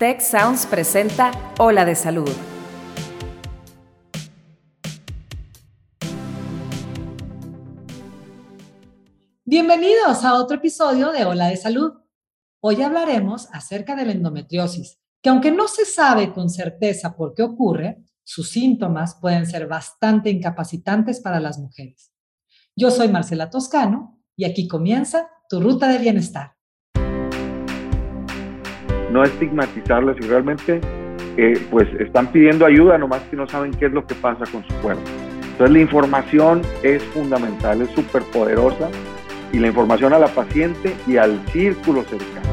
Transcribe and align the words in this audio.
Tech 0.00 0.22
Sounds 0.22 0.64
presenta 0.64 1.30
Ola 1.58 1.84
de 1.84 1.94
Salud. 1.94 2.30
Bienvenidos 9.44 10.24
a 10.24 10.36
otro 10.36 10.56
episodio 10.56 11.12
de 11.12 11.26
Ola 11.26 11.48
de 11.48 11.58
Salud. 11.58 11.92
Hoy 12.62 12.80
hablaremos 12.80 13.48
acerca 13.52 13.94
de 13.94 14.06
la 14.06 14.12
endometriosis, 14.12 14.98
que 15.20 15.28
aunque 15.28 15.50
no 15.50 15.68
se 15.68 15.84
sabe 15.84 16.32
con 16.32 16.48
certeza 16.48 17.14
por 17.14 17.34
qué 17.34 17.42
ocurre, 17.42 18.02
sus 18.24 18.48
síntomas 18.48 19.18
pueden 19.20 19.44
ser 19.44 19.66
bastante 19.66 20.30
incapacitantes 20.30 21.20
para 21.20 21.40
las 21.40 21.58
mujeres. 21.58 22.10
Yo 22.74 22.90
soy 22.90 23.08
Marcela 23.08 23.50
Toscano 23.50 24.18
y 24.34 24.46
aquí 24.46 24.66
comienza 24.66 25.28
tu 25.50 25.60
ruta 25.60 25.88
de 25.88 25.98
bienestar. 25.98 26.56
No 29.10 29.24
estigmatizarlas 29.24 30.16
y 30.20 30.26
realmente 30.28 30.80
eh, 31.36 31.60
pues 31.68 31.88
están 31.98 32.28
pidiendo 32.28 32.64
ayuda, 32.64 32.96
nomás 32.96 33.22
que 33.22 33.34
no 33.34 33.48
saben 33.48 33.72
qué 33.72 33.86
es 33.86 33.92
lo 33.92 34.06
que 34.06 34.14
pasa 34.14 34.44
con 34.52 34.64
su 34.68 34.74
cuerpo. 34.76 35.02
Entonces 35.42 35.70
la 35.72 35.80
información 35.80 36.62
es 36.84 37.02
fundamental, 37.02 37.82
es 37.82 37.90
súper 37.90 38.22
poderosa 38.24 38.88
y 39.52 39.58
la 39.58 39.66
información 39.66 40.12
a 40.12 40.18
la 40.20 40.28
paciente 40.28 40.94
y 41.08 41.16
al 41.16 41.44
círculo 41.48 42.04
cercano. 42.04 42.48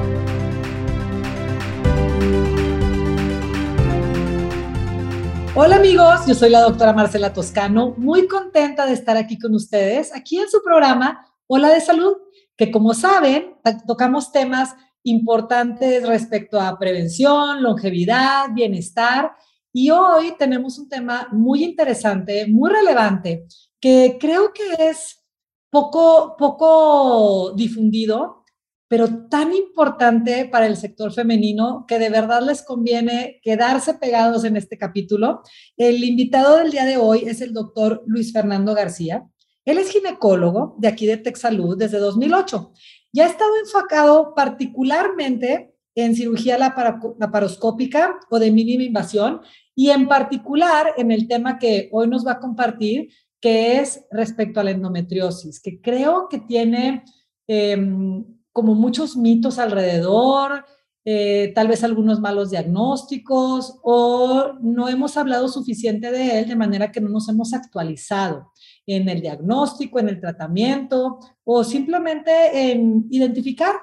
Hola 5.54 5.76
amigos, 5.76 6.26
yo 6.26 6.34
soy 6.34 6.50
la 6.50 6.62
doctora 6.62 6.94
Marcela 6.94 7.34
Toscano, 7.34 7.94
muy 7.98 8.28
contenta 8.28 8.88
de 8.88 8.94
estar 8.94 9.16
aquí 9.16 9.38
con 9.38 9.54
ustedes, 9.54 10.16
aquí 10.16 10.40
en 10.40 10.50
su 10.50 10.64
programa 10.64 11.24
Hola 11.46 11.70
de 11.70 11.82
Salud, 11.82 12.18
que 12.56 12.72
como 12.72 12.96
saben, 12.96 13.56
tocamos 13.86 14.32
temas 14.32 14.76
importantes 15.10 16.06
respecto 16.06 16.60
a 16.60 16.78
prevención, 16.78 17.64
longevidad, 17.64 18.54
bienestar. 18.54 19.32
Y 19.72 19.90
hoy 19.90 20.34
tenemos 20.38 20.78
un 20.80 20.90
tema 20.90 21.28
muy 21.32 21.64
interesante, 21.64 22.48
muy 22.48 22.70
relevante, 22.70 23.46
que 23.80 24.18
creo 24.20 24.52
que 24.54 24.90
es 24.90 25.24
poco, 25.70 26.36
poco 26.38 27.54
difundido, 27.56 28.44
pero 28.88 29.28
tan 29.28 29.54
importante 29.54 30.46
para 30.46 30.66
el 30.66 30.78
sector 30.78 31.14
femenino 31.14 31.86
que 31.88 32.00
de 32.00 32.10
verdad 32.10 32.42
les 32.42 32.64
conviene 32.64 33.40
quedarse 33.44 33.94
pegados 33.96 34.46
en 34.46 34.56
este 34.56 34.78
capítulo. 34.78 35.42
El 35.76 36.04
invitado 36.04 36.58
del 36.58 36.72
día 36.72 36.86
de 36.86 36.98
hoy 36.98 37.24
es 37.26 37.42
el 37.42 37.54
doctor 37.54 38.04
Luis 38.06 38.32
Fernando 38.32 38.74
García. 38.74 39.28
Él 39.66 39.78
es 39.78 39.90
ginecólogo 39.90 40.76
de 40.80 40.88
aquí 40.88 41.06
de 41.06 41.18
Texalud 41.18 41.78
desde 41.78 42.00
2008 42.00 42.72
y 43.12 43.22
ha 43.22 43.26
estado 43.26 43.52
enfocado 43.64 44.34
particularmente 44.36 45.74
en 45.96 46.16
cirugía 46.16 46.58
laparoscópica 46.58 48.20
o 48.30 48.38
de 48.38 48.52
mínima 48.52 48.84
invasión 48.84 49.42
y 49.76 49.90
en 49.90 50.08
particular 50.08 50.94
en 50.98 51.12
el 51.12 51.28
tema 51.28 51.58
que 51.58 51.90
hoy 51.92 52.08
nos 52.08 52.26
va 52.26 52.34
a 52.34 52.40
compartir, 52.40 53.10
que 53.42 53.80
es 53.80 54.06
respecto 54.12 54.60
a 54.60 54.64
la 54.64 54.72
endometriosis, 54.72 55.60
que 55.60 55.82
creo 55.82 56.28
que 56.30 56.40
tiene 56.40 57.04
em, 57.48 58.24
como 58.52 58.76
muchos 58.76 59.16
mitos 59.18 59.58
alrededor, 59.60 60.66
eh, 61.06 61.52
tal 61.56 61.68
vez 61.68 61.84
algunos 61.84 62.20
malos 62.20 62.52
diagnósticos 62.52 63.80
o 63.82 64.54
no 64.60 64.90
hemos 64.90 65.16
hablado 65.16 65.48
suficiente 65.48 66.12
de 66.12 66.40
él 66.40 66.50
de 66.50 66.56
manera 66.56 66.92
que 66.92 67.00
no 67.00 67.10
nos 67.10 67.30
hemos 67.30 67.54
actualizado 67.54 68.52
en 68.88 69.10
el 69.10 69.22
diagnóstico, 69.22 70.00
en 70.00 70.10
el 70.10 70.20
tratamiento 70.20 71.20
o 71.44 71.64
simplemente 71.64 72.72
en 72.72 73.06
identificar 73.12 73.76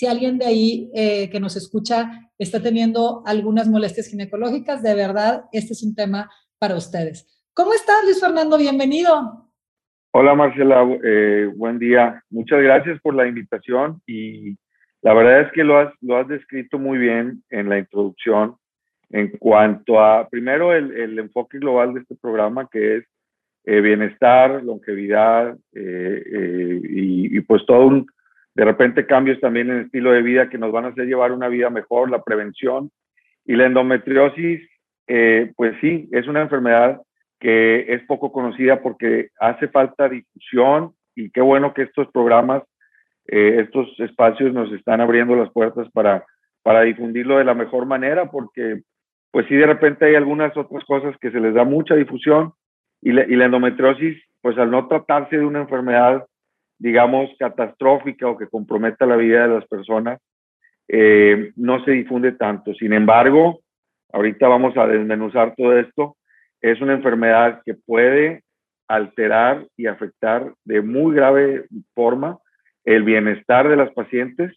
si 0.00 0.06
alguien 0.06 0.38
de 0.38 0.46
ahí 0.46 0.90
eh, 0.94 1.28
que 1.30 1.40
nos 1.40 1.56
escucha 1.56 2.30
está 2.38 2.62
teniendo 2.62 3.22
algunas 3.26 3.68
molestias 3.68 4.08
ginecológicas, 4.08 4.82
de 4.82 4.94
verdad, 4.94 5.44
este 5.52 5.72
es 5.72 5.82
un 5.82 5.94
tema 5.94 6.30
para 6.58 6.76
ustedes. 6.76 7.26
¿Cómo 7.54 7.74
estás, 7.74 8.04
Luis 8.04 8.20
Fernando? 8.20 8.56
Bienvenido. 8.56 9.50
Hola, 10.12 10.34
Marcela. 10.34 10.86
Eh, 11.04 11.50
buen 11.54 11.78
día. 11.78 12.22
Muchas 12.30 12.62
gracias 12.62 13.00
por 13.02 13.14
la 13.14 13.26
invitación 13.26 14.00
y 14.06 14.56
la 15.02 15.14
verdad 15.14 15.42
es 15.42 15.52
que 15.52 15.64
lo 15.64 15.78
has, 15.78 15.92
lo 16.00 16.16
has 16.16 16.28
descrito 16.28 16.78
muy 16.78 16.98
bien 16.98 17.42
en 17.50 17.68
la 17.68 17.78
introducción 17.78 18.56
en 19.10 19.36
cuanto 19.38 20.00
a, 20.00 20.28
primero, 20.28 20.72
el, 20.72 20.92
el 20.92 21.18
enfoque 21.18 21.58
global 21.58 21.94
de 21.94 22.00
este 22.00 22.16
programa, 22.16 22.68
que 22.70 22.98
es 22.98 23.04
eh, 23.64 23.82
bienestar, 23.82 24.62
longevidad 24.62 25.54
eh, 25.74 26.22
eh, 26.32 26.80
y, 26.82 27.40
pues 27.40 27.64
todo 27.66 27.86
un, 27.86 28.06
de 28.54 28.64
repente 28.64 29.04
cambios 29.04 29.38
también 29.38 29.68
en 29.68 29.76
el 29.76 29.84
estilo 29.84 30.12
de 30.12 30.22
vida 30.22 30.48
que 30.48 30.56
nos 30.56 30.72
van 30.72 30.86
a 30.86 30.88
hacer 30.88 31.06
llevar 31.06 31.32
una 31.32 31.48
vida 31.48 31.68
mejor, 31.68 32.10
la 32.10 32.22
prevención. 32.22 32.90
Y 33.44 33.56
la 33.56 33.66
endometriosis, 33.66 34.60
pues 35.56 35.74
sí, 35.80 36.08
es 36.12 36.26
una 36.28 36.42
enfermedad 36.42 37.00
que 37.38 37.92
es 37.92 38.02
poco 38.06 38.32
conocida 38.32 38.80
porque 38.80 39.28
hace 39.40 39.68
falta 39.68 40.08
difusión 40.08 40.92
y 41.14 41.30
qué 41.30 41.40
bueno 41.40 41.74
que 41.74 41.82
estos 41.82 42.08
programas, 42.12 42.62
estos 43.26 43.88
espacios 43.98 44.52
nos 44.52 44.72
están 44.72 45.00
abriendo 45.00 45.34
las 45.34 45.50
puertas 45.50 45.88
para, 45.92 46.24
para 46.62 46.82
difundirlo 46.82 47.38
de 47.38 47.44
la 47.44 47.54
mejor 47.54 47.86
manera 47.86 48.30
porque 48.30 48.82
pues 49.30 49.46
sí 49.48 49.56
de 49.56 49.66
repente 49.66 50.04
hay 50.04 50.14
algunas 50.14 50.56
otras 50.56 50.84
cosas 50.84 51.16
que 51.20 51.30
se 51.30 51.40
les 51.40 51.54
da 51.54 51.64
mucha 51.64 51.94
difusión 51.94 52.52
y 53.02 53.12
la, 53.12 53.44
endometriosis, 53.44 54.22
pues 54.40 54.58
al 54.58 54.70
no 54.70 54.86
tratarse 54.86 55.38
de 55.38 55.44
una 55.44 55.60
enfermedad, 55.60 56.26
digamos, 56.78 57.30
catastrófica 57.38 58.28
o 58.28 58.36
que 58.36 58.48
comprometa 58.48 59.06
la 59.06 59.16
vida 59.16 59.46
de 59.46 59.54
las 59.54 59.66
personas, 59.66 60.20
eh, 60.88 61.52
no 61.56 61.84
se 61.84 61.92
difunde 61.92 62.32
tanto. 62.32 62.74
Sin 62.74 62.92
embargo, 62.92 63.60
ahorita 64.12 64.48
vamos 64.48 64.76
a 64.76 64.86
desmenuzar 64.86 65.54
todo 65.56 65.78
esto. 65.78 66.16
Es 66.60 66.80
una 66.80 66.94
enfermedad 66.94 67.62
que 67.64 67.74
puede 67.74 68.42
alterar 68.88 69.66
y 69.76 69.86
afectar 69.86 70.52
de 70.64 70.82
muy 70.82 71.14
grave 71.14 71.66
forma 71.94 72.38
el 72.84 73.04
bienestar 73.04 73.68
de 73.68 73.76
las 73.76 73.92
pacientes 73.92 74.52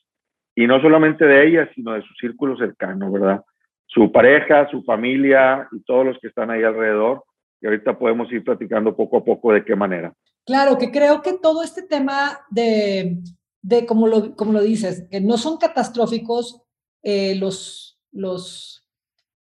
y 0.56 0.66
no 0.66 0.82
solamente 0.82 1.26
de 1.26 1.48
ellas, 1.48 1.70
sino 1.76 1.94
de 1.94 2.02
su 2.02 2.14
círculo 2.16 2.58
cercano, 2.58 3.12
¿verdad? 3.12 3.42
Su 3.86 4.12
pareja, 4.12 4.68
su 4.70 4.84
familia 4.84 5.68
y 5.72 5.84
todos 5.84 6.06
los 6.06 6.20
que 6.20 6.28
están 6.28 6.50
ahí 6.50 6.64
alrededor 6.64 7.24
y 7.64 7.66
ahorita 7.66 7.98
podemos 7.98 8.30
ir 8.34 8.44
platicando 8.44 8.94
poco 8.94 9.18
a 9.18 9.24
poco 9.24 9.54
de 9.54 9.64
qué 9.64 9.74
manera. 9.74 10.14
Claro, 10.46 10.78
que 10.78 10.92
creo 10.92 11.22
que 11.22 11.34
todo 11.42 11.64
este 11.64 11.82
tema 11.82 12.42
de, 12.50 13.20
de 13.62 13.86
como, 13.86 14.06
lo, 14.08 14.36
como 14.36 14.52
lo 14.52 14.62
dices, 14.62 15.08
que 15.10 15.22
no 15.22 15.38
son 15.38 15.58
catastróficos 15.58 16.62
eh, 17.04 17.36
los, 17.36 17.98
los, 18.12 18.86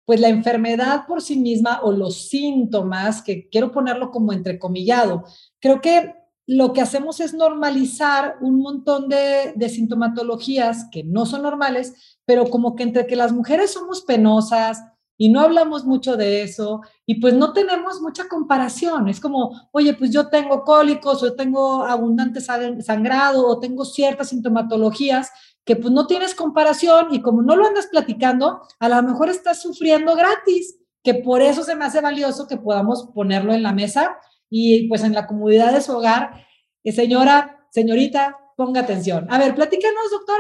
pues 0.04 0.20
la 0.20 0.28
enfermedad 0.28 1.04
por 1.08 1.20
sí 1.20 1.36
misma 1.36 1.80
o 1.82 1.90
los 1.90 2.28
síntomas, 2.28 3.22
que 3.22 3.48
quiero 3.48 3.72
ponerlo 3.72 4.12
como 4.12 4.32
entrecomillado, 4.32 5.24
creo 5.58 5.80
que 5.80 6.14
lo 6.46 6.72
que 6.72 6.82
hacemos 6.82 7.18
es 7.18 7.34
normalizar 7.34 8.36
un 8.40 8.60
montón 8.60 9.08
de, 9.08 9.52
de, 9.56 9.68
sintomatologías 9.68 10.86
que 10.92 11.02
no 11.02 11.26
son 11.26 11.42
normales, 11.42 12.20
pero 12.24 12.44
como 12.44 12.76
que 12.76 12.84
entre 12.84 13.08
que 13.08 13.16
las 13.16 13.32
mujeres 13.32 13.72
somos 13.72 14.02
penosas, 14.02 14.80
y 15.18 15.30
no 15.30 15.40
hablamos 15.40 15.84
mucho 15.84 16.16
de 16.16 16.42
eso 16.42 16.82
y 17.06 17.20
pues 17.20 17.34
no 17.34 17.52
tenemos 17.52 18.00
mucha 18.00 18.28
comparación. 18.28 19.08
Es 19.08 19.20
como, 19.20 19.68
oye, 19.72 19.94
pues 19.94 20.10
yo 20.10 20.28
tengo 20.28 20.64
cólicos 20.64 21.22
o 21.22 21.34
tengo 21.34 21.84
abundante 21.84 22.40
sangrado 22.40 23.46
o 23.46 23.58
tengo 23.58 23.84
ciertas 23.84 24.28
sintomatologías 24.30 25.30
que 25.64 25.76
pues 25.76 25.92
no 25.92 26.06
tienes 26.06 26.34
comparación 26.34 27.08
y 27.12 27.20
como 27.22 27.42
no 27.42 27.56
lo 27.56 27.66
andas 27.66 27.88
platicando, 27.88 28.60
a 28.78 28.88
lo 28.88 29.02
mejor 29.02 29.28
estás 29.28 29.60
sufriendo 29.60 30.14
gratis, 30.14 30.78
que 31.02 31.14
por 31.14 31.42
eso 31.42 31.64
se 31.64 31.74
me 31.74 31.84
hace 31.84 32.00
valioso 32.00 32.46
que 32.46 32.56
podamos 32.56 33.08
ponerlo 33.14 33.52
en 33.52 33.64
la 33.64 33.72
mesa 33.72 34.16
y 34.48 34.88
pues 34.88 35.02
en 35.02 35.12
la 35.12 35.26
comodidad 35.26 35.72
de 35.72 35.80
su 35.80 35.92
hogar. 35.96 36.46
Eh, 36.84 36.92
señora, 36.92 37.66
señorita, 37.70 38.38
ponga 38.56 38.82
atención. 38.82 39.26
A 39.28 39.38
ver, 39.38 39.54
platícanos, 39.54 40.10
doctor. 40.10 40.38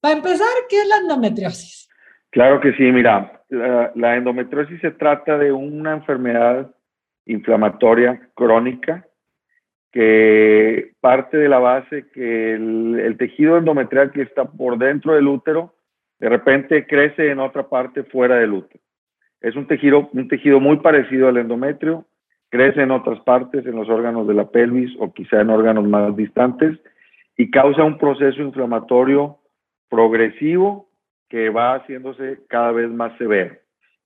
Para 0.00 0.16
empezar, 0.16 0.48
¿qué 0.68 0.80
es 0.80 0.88
la 0.88 0.96
endometriosis? 0.96 1.83
Claro 2.34 2.60
que 2.60 2.72
sí, 2.72 2.82
mira, 2.90 3.44
la, 3.48 4.16
endometriosis 4.16 4.80
se 4.80 4.90
trata 4.90 5.38
de 5.38 5.52
una 5.52 5.92
enfermedad 5.92 6.74
inflamatoria 7.26 8.28
crónica 8.34 9.06
que 9.92 10.94
parte 11.00 11.36
de 11.36 11.48
la 11.48 11.60
base 11.60 12.08
que 12.12 12.54
el, 12.54 13.14
tejido 13.20 13.56
endometrial 13.56 14.10
que 14.10 14.22
está 14.22 14.46
por 14.46 14.78
dentro 14.78 15.14
del 15.14 15.28
útero 15.28 15.76
de 16.18 16.28
repente 16.28 16.88
crece 16.88 17.30
en 17.30 17.38
otra 17.38 17.68
parte 17.68 18.02
fuera 18.02 18.34
del 18.34 18.52
útero. 18.52 18.82
Es 19.40 19.54
un 19.54 19.68
tejido, 19.68 20.10
un 20.12 20.26
tejido 20.26 20.58
muy 20.58 20.78
parecido 20.78 21.28
al 21.28 21.36
endometrio, 21.36 22.04
crece 22.48 22.82
en 22.82 22.90
otras 22.90 23.20
partes, 23.20 23.64
en 23.64 23.76
los 23.76 23.88
órganos 23.88 24.26
de 24.26 24.34
la 24.34 24.50
pelvis 24.50 24.90
o 24.98 25.12
quizá 25.12 25.40
en 25.40 25.50
órganos 25.50 25.84
más 25.84 26.16
distantes 26.16 26.80
y 27.36 27.52
causa 27.52 27.84
un 27.84 27.96
proceso 27.96 28.42
inflamatorio 28.42 29.38
progresivo 29.88 30.88
que 31.34 31.50
va 31.50 31.74
haciéndose 31.74 32.38
cada 32.48 32.70
vez 32.70 32.88
más 32.88 33.18
severo. 33.18 33.56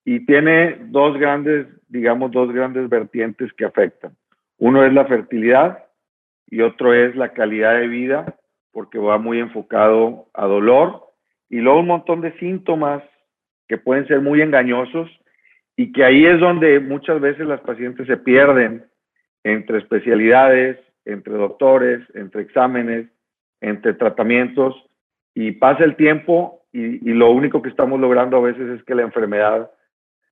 Y 0.02 0.24
tiene 0.24 0.78
dos 0.86 1.18
grandes, 1.18 1.66
digamos, 1.86 2.30
dos 2.30 2.50
grandes 2.54 2.88
vertientes 2.88 3.52
que 3.52 3.66
afectan. 3.66 4.16
Uno 4.56 4.82
es 4.82 4.94
la 4.94 5.04
fertilidad 5.04 5.84
y 6.46 6.62
otro 6.62 6.94
es 6.94 7.14
la 7.16 7.34
calidad 7.34 7.78
de 7.80 7.86
vida, 7.86 8.34
porque 8.72 8.96
va 8.96 9.18
muy 9.18 9.40
enfocado 9.40 10.30
a 10.32 10.46
dolor. 10.46 11.02
Y 11.50 11.58
luego 11.58 11.80
un 11.80 11.88
montón 11.88 12.22
de 12.22 12.32
síntomas 12.38 13.02
que 13.68 13.76
pueden 13.76 14.06
ser 14.06 14.22
muy 14.22 14.40
engañosos 14.40 15.10
y 15.76 15.92
que 15.92 16.04
ahí 16.04 16.24
es 16.24 16.40
donde 16.40 16.80
muchas 16.80 17.20
veces 17.20 17.46
las 17.46 17.60
pacientes 17.60 18.06
se 18.06 18.16
pierden 18.16 18.86
entre 19.44 19.80
especialidades, 19.80 20.78
entre 21.04 21.34
doctores, 21.34 22.00
entre 22.14 22.40
exámenes, 22.40 23.06
entre 23.60 23.92
tratamientos 23.92 24.87
y 25.34 25.52
pasa 25.52 25.84
el 25.84 25.96
tiempo 25.96 26.62
y, 26.72 27.12
lo 27.12 27.30
único 27.30 27.62
que 27.62 27.70
estamos 27.70 27.98
logrando 27.98 28.36
a 28.36 28.42
veces 28.42 28.68
es 28.78 28.84
que 28.84 28.94
la 28.94 29.02
enfermedad 29.02 29.70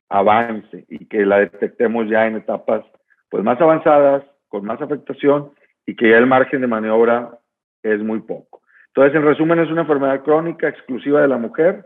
avance 0.08 0.84
y 0.88 1.06
que 1.06 1.25
la 1.25 1.38
detectemos 1.38 2.08
ya 2.08 2.26
en 2.26 2.37
etapas 2.37 2.84
pues 3.31 3.43
más 3.43 3.60
avanzadas, 3.60 4.22
con 4.48 4.64
más 4.64 4.81
afectación 4.81 5.52
y 5.84 5.96
que 5.96 6.10
ya 6.10 6.19
el 6.19 6.26
margen 6.26 6.60
de 6.60 6.66
maniobra 6.66 7.38
es 7.82 8.00
muy 8.00 8.20
poco. 8.20 8.62
Entonces, 8.88 9.14
en 9.14 9.26
resumen, 9.26 9.58
es 9.58 9.70
una 9.70 9.82
enfermedad 9.82 10.22
crónica 10.22 10.69
exclusiva 10.69 11.20
de 11.20 11.28
la 11.28 11.38
mujer 11.38 11.84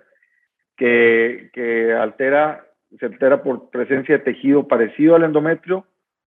que, 0.77 1.51
que 1.53 1.93
altera, 1.93 2.65
se 2.99 3.07
altera 3.07 3.43
por 3.43 3.71
presencia 3.71 4.19
de 4.19 4.25
tejido 4.25 4.69
parecido 4.69 5.17
al 5.17 5.25
endometrio 5.25 5.87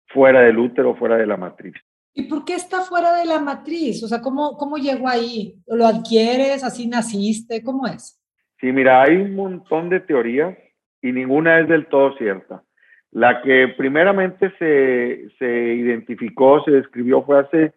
fuera 0.08 0.40
del 0.40 0.58
útero, 0.58 0.94
fuera 0.96 1.16
de 1.16 1.26
la 1.26 1.36
matriz. 1.36 1.74
¿Y 2.14 2.24
por 2.24 2.44
qué 2.44 2.54
está 2.54 2.82
fuera 2.82 3.16
de 3.16 3.24
la 3.24 3.40
matriz? 3.40 4.02
O 4.02 4.08
sea, 4.08 4.20
¿cómo, 4.20 4.56
cómo 4.58 4.76
llegó 4.76 5.08
ahí? 5.08 5.54
¿Lo 5.66 5.86
adquieres? 5.86 6.62
¿Así 6.62 6.86
naciste? 6.86 7.62
¿Cómo 7.62 7.86
es? 7.86 8.20
Sí, 8.60 8.70
mira, 8.70 9.02
hay 9.02 9.16
un 9.16 9.34
montón 9.34 9.88
de 9.88 10.00
teorías 10.00 10.56
y 11.00 11.12
ninguna 11.12 11.60
es 11.60 11.68
del 11.68 11.86
todo 11.86 12.16
cierta. 12.16 12.62
La 13.10 13.42
que 13.42 13.68
primeramente 13.76 14.52
se, 14.58 15.28
se 15.38 15.74
identificó, 15.74 16.62
se 16.64 16.70
describió 16.70 17.22
fue 17.22 17.40
hace 17.40 17.72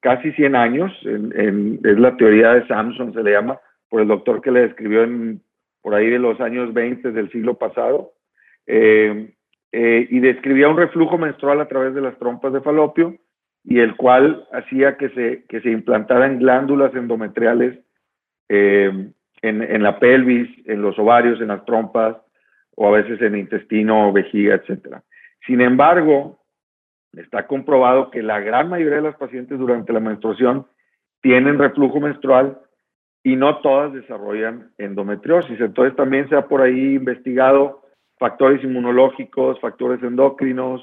casi 0.00 0.32
100 0.32 0.56
años, 0.56 0.92
en, 1.04 1.80
es 1.82 1.98
la 1.98 2.16
teoría 2.16 2.54
de 2.54 2.66
Samson, 2.66 3.14
se 3.14 3.22
le 3.22 3.32
llama, 3.32 3.58
por 3.88 4.00
el 4.00 4.08
doctor 4.08 4.42
que 4.42 4.50
le 4.50 4.62
describió 4.62 5.06
por 5.80 5.94
ahí 5.94 6.10
de 6.10 6.18
los 6.18 6.40
años 6.40 6.74
20 6.74 7.12
del 7.12 7.30
siglo 7.30 7.54
pasado, 7.54 8.12
eh, 8.66 9.32
eh, 9.70 10.06
y 10.10 10.20
describía 10.20 10.68
un 10.68 10.76
reflujo 10.76 11.18
menstrual 11.18 11.60
a 11.60 11.68
través 11.68 11.94
de 11.94 12.00
las 12.00 12.18
trompas 12.18 12.52
de 12.52 12.60
falopio, 12.60 13.16
y 13.64 13.80
el 13.80 13.96
cual 13.96 14.46
hacía 14.52 14.96
que 14.96 15.10
se, 15.10 15.44
que 15.48 15.60
se 15.60 15.70
implantaran 15.70 16.38
glándulas 16.38 16.94
endometriales 16.94 17.78
eh, 18.48 19.10
en, 19.42 19.62
en, 19.62 19.82
la 19.82 19.98
pelvis, 19.98 20.48
en 20.66 20.82
los 20.82 20.98
ovarios, 20.98 21.40
en 21.40 21.48
las 21.48 21.64
trompas, 21.64 22.16
o 22.74 22.88
a 22.88 22.90
veces 22.90 23.20
en 23.20 23.36
intestino, 23.36 24.12
vejiga, 24.12 24.54
etc. 24.54 24.96
Sin 25.46 25.60
embargo, 25.60 26.40
está 27.12 27.46
comprobado 27.46 28.10
que 28.10 28.22
la 28.22 28.40
gran 28.40 28.68
mayoría 28.68 28.96
de 28.96 29.02
las 29.02 29.16
pacientes 29.16 29.58
durante 29.58 29.92
la 29.92 30.00
menstruación 30.00 30.66
tienen 31.20 31.58
reflujo 31.58 32.00
menstrual 32.00 32.58
y 33.22 33.36
no 33.36 33.58
todas 33.58 33.92
desarrollan 33.92 34.72
endometriosis. 34.78 35.60
Entonces 35.60 35.94
también 35.96 36.28
se 36.28 36.36
ha 36.36 36.48
por 36.48 36.62
ahí 36.62 36.94
investigado 36.94 37.82
factores 38.18 38.62
inmunológicos, 38.64 39.60
factores 39.60 40.02
endocrinos, 40.02 40.82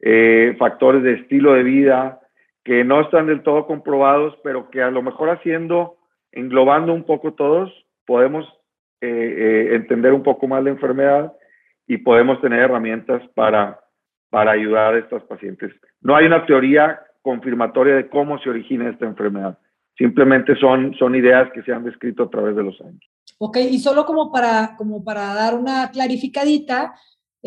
eh, 0.00 0.54
factores 0.58 1.02
de 1.02 1.14
estilo 1.14 1.54
de 1.54 1.62
vida 1.62 2.20
que 2.64 2.84
no 2.84 3.00
están 3.00 3.26
del 3.26 3.42
todo 3.42 3.66
comprobados, 3.66 4.34
pero 4.44 4.68
que 4.70 4.82
a 4.82 4.90
lo 4.90 5.02
mejor 5.02 5.30
haciendo, 5.30 5.96
englobando 6.32 6.92
un 6.92 7.04
poco 7.04 7.32
todos, 7.32 7.72
podemos 8.06 8.44
eh, 9.00 9.08
eh, 9.08 9.74
entender 9.74 10.12
un 10.12 10.22
poco 10.22 10.46
más 10.48 10.62
la 10.62 10.70
enfermedad 10.70 11.32
y 11.86 11.98
podemos 11.98 12.40
tener 12.40 12.60
herramientas 12.60 13.22
para, 13.34 13.80
para 14.28 14.52
ayudar 14.52 14.94
a 14.94 14.98
estas 14.98 15.22
pacientes. 15.24 15.72
No 16.00 16.14
hay 16.14 16.26
una 16.26 16.44
teoría 16.44 17.00
confirmatoria 17.22 17.94
de 17.94 18.08
cómo 18.08 18.38
se 18.38 18.50
origina 18.50 18.90
esta 18.90 19.06
enfermedad. 19.06 19.58
Simplemente 19.96 20.54
son, 20.56 20.94
son 20.94 21.14
ideas 21.14 21.50
que 21.52 21.62
se 21.62 21.72
han 21.72 21.84
descrito 21.84 22.24
a 22.24 22.30
través 22.30 22.54
de 22.54 22.62
los 22.62 22.80
años. 22.80 23.00
Ok, 23.38 23.56
y 23.58 23.78
solo 23.78 24.04
como 24.04 24.30
para, 24.30 24.74
como 24.76 25.02
para 25.04 25.34
dar 25.34 25.54
una 25.54 25.90
clarificadita, 25.90 26.94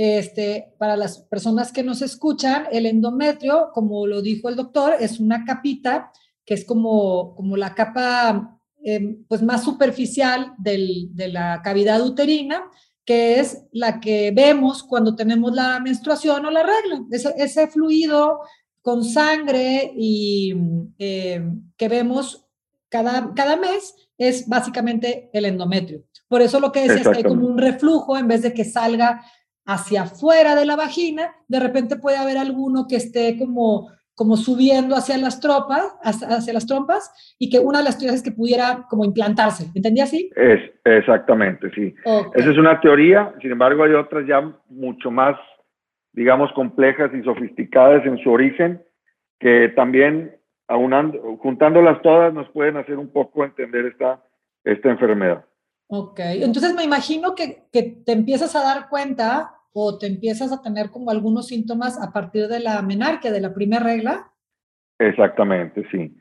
este, 0.04 0.74
para 0.80 0.96
las 0.96 1.20
personas 1.20 1.72
que 1.72 1.84
nos 1.84 2.02
escuchan, 2.02 2.66
el 2.72 2.88
endometrio, 2.88 3.70
como 3.72 4.08
lo 4.08 4.24
dijo 4.24 4.50
el 4.50 4.56
doctor, 4.56 4.96
es 5.00 5.20
una 5.20 5.46
capita 5.46 6.12
que 6.44 6.56
es 6.56 6.66
como, 6.66 7.36
como 7.36 7.56
la 7.56 7.76
capa 7.76 8.60
eh, 8.84 9.20
pues 9.28 9.44
más 9.44 9.64
superficial 9.64 10.54
del, 10.58 11.10
de 11.16 11.28
la 11.28 11.62
cavidad 11.64 12.02
uterina, 12.02 12.64
que 13.06 13.40
es 13.40 13.66
la 13.74 14.00
que 14.00 14.32
vemos 14.32 14.82
cuando 14.82 15.16
tenemos 15.16 15.54
la 15.54 15.80
menstruación 15.80 16.48
o 16.48 16.50
la 16.50 16.64
regla, 16.64 17.06
ese, 17.12 17.36
ese 17.38 17.68
fluido 17.68 18.40
con 18.82 19.04
sangre 19.04 19.94
y 19.96 20.56
eh, 20.98 21.44
que 21.78 21.88
vemos 21.90 22.48
cada, 22.90 23.36
cada 23.36 23.56
mes 23.56 23.94
es 24.18 24.48
básicamente 24.48 25.30
el 25.32 25.46
endometrio. 25.46 26.04
Por 26.28 26.42
eso 26.42 26.60
lo 26.60 26.72
que 26.72 26.88
decías 26.88 27.08
que 27.08 27.18
hay 27.18 27.24
como 27.24 27.46
un 27.46 27.60
reflujo 27.60 28.18
en 28.18 28.28
vez 28.28 28.42
de 28.42 28.54
que 28.54 28.66
salga 28.66 29.24
hacia 29.66 30.04
afuera 30.04 30.56
de 30.56 30.66
la 30.66 30.76
vagina, 30.76 31.36
de 31.48 31.60
repente 31.60 31.96
puede 31.96 32.18
haber 32.18 32.38
alguno 32.38 32.88
que 32.88 32.96
esté 32.96 33.38
como, 33.38 33.90
como 34.16 34.36
subiendo 34.36 34.96
hacia 34.96 35.18
las 35.18 35.40
tropas, 35.40 35.96
hacia, 36.04 36.54
las 36.54 36.66
trompas, 36.66 37.36
y 37.40 37.50
que 37.50 37.60
una 37.60 37.80
de 37.80 37.86
las 37.86 37.98
teorías 37.98 38.18
es 38.18 38.24
que 38.24 38.32
pudiera 38.36 38.86
como 38.90 39.06
implantarse. 39.06 39.72
¿Entendí 39.76 40.02
así? 40.02 40.30
Es, 40.36 40.60
exactamente, 40.84 41.70
sí. 41.74 41.94
Esa 42.34 42.52
es 42.52 42.58
una 42.58 42.80
teoría, 42.82 43.34
sin 43.42 43.52
embargo 43.52 43.84
hay 43.84 43.94
otras 43.94 44.26
ya 44.28 44.42
mucho 44.70 45.12
más, 45.12 45.38
digamos, 46.14 46.52
complejas 46.54 47.12
y 47.14 47.24
sofisticadas 47.24 48.06
en 48.06 48.18
su 48.20 48.32
origen, 48.32 48.84
que 49.40 49.70
también, 49.70 50.36
aunando, 50.68 51.38
juntándolas 51.38 52.02
todas, 52.02 52.34
nos 52.34 52.50
pueden 52.50 52.78
hacer 52.78 52.98
un 52.98 53.12
poco 53.12 53.44
entender 53.44 53.86
esta, 53.86 54.24
esta 54.64 54.90
enfermedad. 54.90 55.46
Ok, 55.94 56.22
entonces 56.22 56.74
me 56.74 56.86
imagino 56.86 57.36
que, 57.36 57.64
que, 57.70 57.84
te 58.06 58.14
empiezas 58.14 58.56
a 58.56 58.64
dar 58.64 58.88
cuenta 58.88 59.56
o 59.74 59.98
te 59.98 60.08
empiezas 60.08 60.54
a 60.54 60.62
tener 60.62 60.90
como 60.90 61.12
algunos 61.12 61.48
síntomas 61.48 62.02
a 62.02 62.14
partir 62.14 62.48
de 62.48 62.62
la 62.62 62.82
menarquia, 62.82 63.30
de 63.30 63.42
la 63.42 63.54
primera 63.54 63.84
regla. 63.84 64.32
Exactamente, 65.00 65.86
sí. 65.92 66.16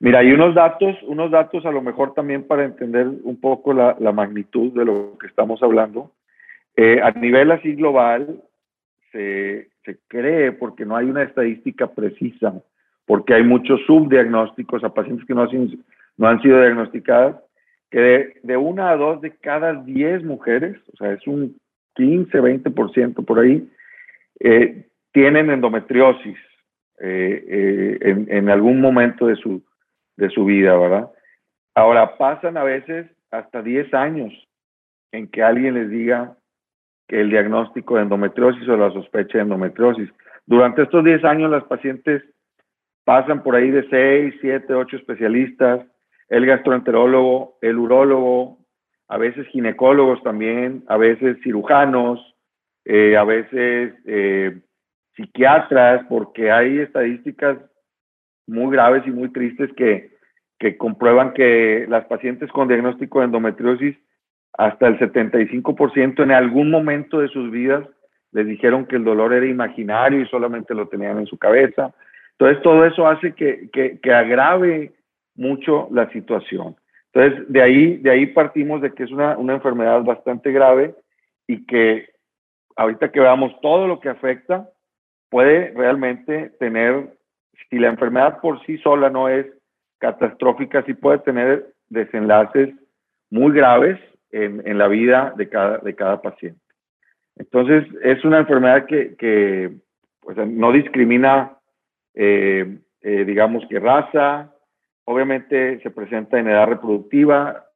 Mira, 0.00 0.18
hay 0.18 0.32
unos 0.32 0.56
datos, 0.56 0.96
unos 1.04 1.30
datos 1.30 1.64
a 1.64 1.70
lo 1.70 1.82
mejor 1.82 2.14
también 2.14 2.48
para 2.48 2.64
entender 2.64 3.06
un 3.06 3.40
poco 3.40 3.72
la, 3.72 3.94
la 4.00 4.10
magnitud 4.10 4.72
de 4.72 4.84
lo 4.84 5.16
que 5.20 5.28
estamos 5.28 5.62
hablando. 5.62 6.10
Eh, 6.74 7.00
a 7.00 7.12
nivel 7.12 7.52
así 7.52 7.74
global, 7.76 8.42
se, 9.12 9.68
se 9.84 10.00
cree, 10.08 10.50
porque 10.50 10.84
no 10.84 10.96
hay 10.96 11.06
una 11.06 11.22
estadística 11.22 11.86
precisa, 11.86 12.60
porque 13.06 13.34
hay 13.34 13.44
muchos 13.44 13.80
subdiagnósticos 13.86 14.82
a 14.82 14.92
pacientes 14.92 15.24
que 15.28 15.34
no, 15.34 15.46
no 16.16 16.26
han 16.26 16.42
sido 16.42 16.60
diagnosticadas, 16.60 17.36
que 17.92 18.40
de, 18.42 18.56
una 18.56 18.90
a 18.90 18.96
dos 18.96 19.20
de 19.20 19.36
cada 19.36 19.74
diez 19.74 20.24
mujeres, 20.24 20.78
o 20.94 20.96
sea, 20.96 21.12
es 21.12 21.24
un 21.26 21.58
15, 21.94 22.40
20% 22.40 23.24
por 23.26 23.38
ahí, 23.38 23.68
eh, 24.40 24.86
tienen 25.12 25.50
endometriosis 25.50 26.38
eh, 27.00 27.98
eh, 28.00 28.26
en, 28.28 28.48
algún 28.48 28.80
momento 28.80 29.26
de 29.26 29.36
su, 29.36 29.62
de 30.16 30.30
su 30.30 30.46
vida, 30.46 30.74
¿verdad? 30.76 31.10
Ahora, 31.74 32.16
pasan 32.16 32.56
a 32.56 32.64
veces 32.64 33.06
hasta 33.30 33.60
10 33.60 33.92
años 33.92 34.32
en 35.12 35.28
que 35.28 35.42
alguien 35.42 35.74
les 35.74 35.90
diga 35.90 36.34
que 37.08 37.20
el 37.20 37.28
diagnóstico 37.28 37.96
de 37.96 38.02
endometriosis 38.02 38.66
o 38.68 38.76
la 38.78 38.90
sospecha 38.90 39.36
de 39.36 39.44
endometriosis. 39.44 40.08
Durante 40.46 40.82
estos 40.82 41.04
10 41.04 41.24
años 41.24 41.50
las 41.50 41.64
pacientes 41.64 42.22
pasan 43.04 43.42
por 43.42 43.54
ahí 43.54 43.70
de 43.70 43.86
6, 43.90 44.34
7, 44.40 44.72
8 44.72 44.96
especialistas, 44.96 45.86
el 46.28 46.46
gastroenterólogo, 46.46 47.58
el 47.60 47.78
urólogo, 47.78 48.58
a 49.08 49.18
veces 49.18 49.46
ginecólogos 49.48 50.22
también, 50.22 50.84
a 50.88 50.96
veces 50.96 51.36
cirujanos, 51.42 52.18
eh, 52.84 53.16
a 53.16 53.24
veces 53.24 53.94
eh, 54.06 54.60
psiquiatras, 55.14 56.06
porque 56.08 56.50
hay 56.50 56.78
estadísticas 56.78 57.58
muy 58.46 58.72
graves 58.72 59.02
y 59.06 59.10
muy 59.10 59.30
tristes 59.30 59.70
que, 59.76 60.12
que 60.58 60.76
comprueban 60.76 61.32
que 61.34 61.86
las 61.88 62.06
pacientes 62.06 62.50
con 62.50 62.68
diagnóstico 62.68 63.18
de 63.18 63.26
endometriosis, 63.26 63.96
hasta 64.54 64.88
el 64.88 64.98
75% 64.98 66.22
en 66.22 66.30
algún 66.30 66.70
momento 66.70 67.20
de 67.20 67.28
sus 67.28 67.50
vidas 67.50 67.86
les 68.32 68.46
dijeron 68.46 68.86
que 68.86 68.96
el 68.96 69.04
dolor 69.04 69.32
era 69.32 69.46
imaginario 69.46 70.20
y 70.20 70.26
solamente 70.26 70.74
lo 70.74 70.88
tenían 70.88 71.18
en 71.18 71.26
su 71.26 71.38
cabeza. 71.38 71.94
Entonces, 72.32 72.62
todo 72.62 72.84
eso 72.86 73.06
hace 73.06 73.34
que, 73.34 73.68
que, 73.72 73.98
que 74.00 74.12
agrave 74.12 74.92
mucho 75.34 75.88
la 75.90 76.10
situación. 76.10 76.76
Entonces, 77.12 77.44
de 77.48 77.62
ahí, 77.62 77.96
de 77.98 78.10
ahí 78.10 78.26
partimos 78.26 78.80
de 78.80 78.92
que 78.92 79.04
es 79.04 79.10
una, 79.10 79.36
una 79.36 79.54
enfermedad 79.54 80.02
bastante 80.02 80.50
grave 80.52 80.94
y 81.46 81.66
que 81.66 82.08
ahorita 82.76 83.10
que 83.10 83.20
veamos 83.20 83.52
todo 83.60 83.86
lo 83.86 84.00
que 84.00 84.08
afecta, 84.08 84.68
puede 85.28 85.72
realmente 85.74 86.50
tener, 86.58 87.16
si 87.68 87.78
la 87.78 87.88
enfermedad 87.88 88.40
por 88.40 88.64
sí 88.64 88.78
sola 88.78 89.10
no 89.10 89.28
es 89.28 89.46
catastrófica, 89.98 90.82
sí 90.84 90.94
puede 90.94 91.18
tener 91.18 91.66
desenlaces 91.88 92.74
muy 93.30 93.52
graves 93.52 93.98
en, 94.30 94.62
en 94.66 94.78
la 94.78 94.88
vida 94.88 95.32
de 95.36 95.48
cada, 95.48 95.78
de 95.78 95.94
cada 95.94 96.20
paciente. 96.20 96.60
Entonces, 97.36 97.86
es 98.02 98.24
una 98.24 98.40
enfermedad 98.40 98.86
que, 98.86 99.16
que 99.16 99.72
pues, 100.20 100.36
no 100.36 100.72
discrimina, 100.72 101.56
eh, 102.14 102.78
eh, 103.00 103.24
digamos 103.24 103.64
que 103.68 103.78
raza, 103.78 104.51
Obviamente 105.04 105.80
se 105.82 105.90
presenta 105.90 106.38
en 106.38 106.48
edad 106.48 106.66
reproductiva 106.66 107.66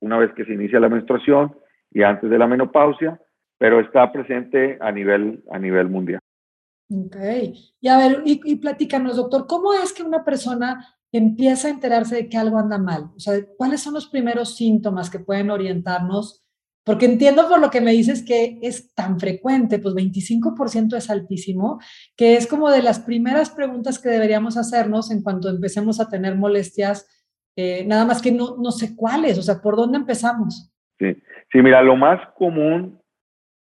una 0.00 0.18
vez 0.18 0.32
que 0.34 0.44
se 0.44 0.54
inicia 0.54 0.80
la 0.80 0.88
menstruación 0.88 1.54
y 1.90 2.02
antes 2.02 2.30
de 2.30 2.38
la 2.38 2.46
menopausia, 2.46 3.20
pero 3.58 3.80
está 3.80 4.10
presente 4.12 4.78
a 4.80 4.90
nivel, 4.90 5.44
a 5.50 5.58
nivel 5.58 5.88
mundial. 5.88 6.20
Ok. 6.90 7.16
Y 7.80 7.88
a 7.88 7.98
ver, 7.98 8.22
y, 8.24 8.40
y 8.44 8.56
platícanos, 8.56 9.16
doctor, 9.16 9.46
¿cómo 9.46 9.74
es 9.74 9.92
que 9.92 10.02
una 10.02 10.24
persona 10.24 10.86
empieza 11.12 11.68
a 11.68 11.70
enterarse 11.70 12.16
de 12.16 12.28
que 12.28 12.38
algo 12.38 12.58
anda 12.58 12.78
mal? 12.78 13.10
O 13.14 13.20
sea, 13.20 13.34
¿cuáles 13.56 13.82
son 13.82 13.94
los 13.94 14.08
primeros 14.08 14.56
síntomas 14.56 15.10
que 15.10 15.18
pueden 15.18 15.50
orientarnos? 15.50 16.42
Porque 16.84 17.06
entiendo 17.06 17.48
por 17.48 17.60
lo 17.60 17.70
que 17.70 17.80
me 17.80 17.92
dices 17.92 18.24
que 18.24 18.58
es 18.62 18.94
tan 18.94 19.20
frecuente, 19.20 19.78
pues 19.78 19.94
25% 19.94 20.96
es 20.96 21.10
altísimo, 21.10 21.78
que 22.16 22.36
es 22.36 22.46
como 22.46 22.70
de 22.70 22.82
las 22.82 23.00
primeras 23.00 23.50
preguntas 23.50 23.98
que 23.98 24.08
deberíamos 24.08 24.56
hacernos 24.56 25.10
en 25.10 25.22
cuanto 25.22 25.48
empecemos 25.48 26.00
a 26.00 26.08
tener 26.08 26.36
molestias, 26.36 27.06
eh, 27.56 27.84
nada 27.86 28.06
más 28.06 28.22
que 28.22 28.32
no, 28.32 28.56
no 28.56 28.70
sé 28.70 28.96
cuáles, 28.96 29.38
o 29.38 29.42
sea, 29.42 29.60
¿por 29.60 29.76
dónde 29.76 29.98
empezamos? 29.98 30.72
Sí, 30.98 31.14
sí 31.52 31.62
mira, 31.62 31.82
lo 31.82 31.96
más 31.96 32.20
común 32.36 32.98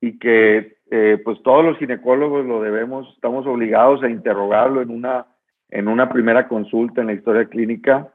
y 0.01 0.19
que 0.19 0.77
eh, 0.91 1.17
pues 1.23 1.41
todos 1.43 1.63
los 1.63 1.77
ginecólogos 1.77 2.45
lo 2.45 2.61
debemos, 2.61 3.07
estamos 3.15 3.45
obligados 3.47 4.03
a 4.03 4.09
interrogarlo 4.09 4.81
en 4.81 4.89
una 4.89 5.27
en 5.69 5.87
una 5.87 6.09
primera 6.09 6.47
consulta 6.47 7.01
en 7.01 7.07
la 7.07 7.13
historia 7.13 7.45
clínica 7.45 8.13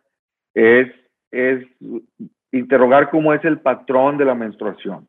es, 0.54 0.88
es 1.30 1.64
interrogar 2.52 3.10
cómo 3.10 3.32
es 3.32 3.44
el 3.44 3.60
patrón 3.60 4.18
de 4.18 4.26
la 4.26 4.34
menstruación, 4.34 5.08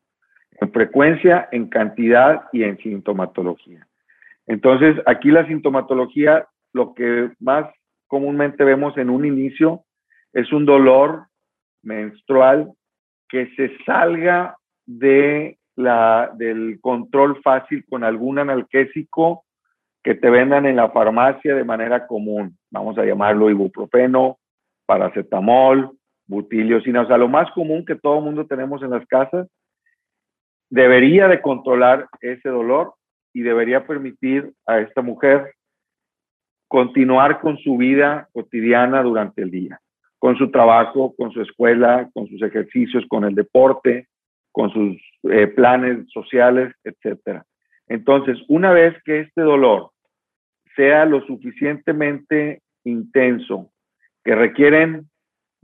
en 0.60 0.72
frecuencia, 0.72 1.48
en 1.52 1.68
cantidad 1.68 2.42
y 2.52 2.64
en 2.64 2.78
sintomatología. 2.78 3.86
Entonces, 4.46 4.96
aquí 5.06 5.30
la 5.30 5.46
sintomatología, 5.46 6.46
lo 6.72 6.94
que 6.94 7.30
más 7.38 7.66
comúnmente 8.06 8.64
vemos 8.64 8.96
en 8.98 9.10
un 9.10 9.24
inicio 9.24 9.84
es 10.32 10.52
un 10.52 10.66
dolor 10.66 11.26
menstrual 11.82 12.72
que 13.28 13.46
se 13.56 13.76
salga 13.84 14.56
de 14.86 15.58
la, 15.76 16.30
del 16.34 16.78
control 16.80 17.40
fácil 17.42 17.84
con 17.88 18.04
algún 18.04 18.38
analgésico 18.38 19.44
que 20.02 20.14
te 20.14 20.28
vendan 20.30 20.66
en 20.66 20.76
la 20.76 20.90
farmacia 20.90 21.54
de 21.54 21.64
manera 21.64 22.06
común. 22.06 22.56
Vamos 22.70 22.98
a 22.98 23.04
llamarlo 23.04 23.50
ibuprofeno, 23.50 24.38
paracetamol, 24.86 25.96
butiliocina, 26.26 27.02
o 27.02 27.06
sea, 27.06 27.18
lo 27.18 27.28
más 27.28 27.50
común 27.52 27.84
que 27.84 27.94
todo 27.94 28.20
mundo 28.20 28.46
tenemos 28.46 28.82
en 28.82 28.90
las 28.90 29.06
casas, 29.06 29.48
debería 30.70 31.28
de 31.28 31.40
controlar 31.40 32.06
ese 32.20 32.48
dolor 32.48 32.94
y 33.32 33.42
debería 33.42 33.86
permitir 33.86 34.52
a 34.66 34.80
esta 34.80 35.02
mujer 35.02 35.54
continuar 36.68 37.40
con 37.40 37.58
su 37.58 37.76
vida 37.76 38.28
cotidiana 38.32 39.02
durante 39.02 39.42
el 39.42 39.50
día, 39.50 39.80
con 40.18 40.36
su 40.36 40.50
trabajo, 40.50 41.14
con 41.16 41.30
su 41.32 41.42
escuela, 41.42 42.08
con 42.14 42.26
sus 42.28 42.42
ejercicios, 42.42 43.04
con 43.08 43.24
el 43.24 43.34
deporte, 43.34 44.08
con 44.50 44.70
sus 44.70 44.96
eh, 45.30 45.46
planes 45.48 46.06
sociales, 46.12 46.74
etcétera. 46.84 47.44
Entonces, 47.86 48.38
una 48.48 48.72
vez 48.72 48.94
que 49.04 49.20
este 49.20 49.42
dolor 49.42 49.90
sea 50.74 51.04
lo 51.04 51.24
suficientemente 51.26 52.62
intenso, 52.84 53.70
que 54.24 54.34
requieren 54.34 55.08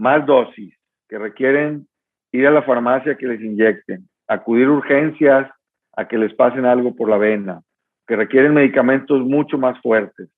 más 0.00 0.24
dosis, 0.24 0.74
que 1.08 1.18
requieren 1.18 1.86
ir 2.32 2.46
a 2.46 2.50
la 2.50 2.62
farmacia 2.62 3.16
que 3.16 3.26
les 3.26 3.40
inyecten, 3.40 4.08
acudir 4.26 4.66
a 4.66 4.72
urgencias 4.72 5.50
a 5.94 6.08
que 6.08 6.16
les 6.16 6.32
pasen 6.34 6.64
algo 6.64 6.96
por 6.96 7.10
la 7.10 7.18
vena, 7.18 7.60
que 8.06 8.16
requieren 8.16 8.54
medicamentos 8.54 9.20
mucho 9.20 9.58
más 9.58 9.78
fuertes 9.82 10.30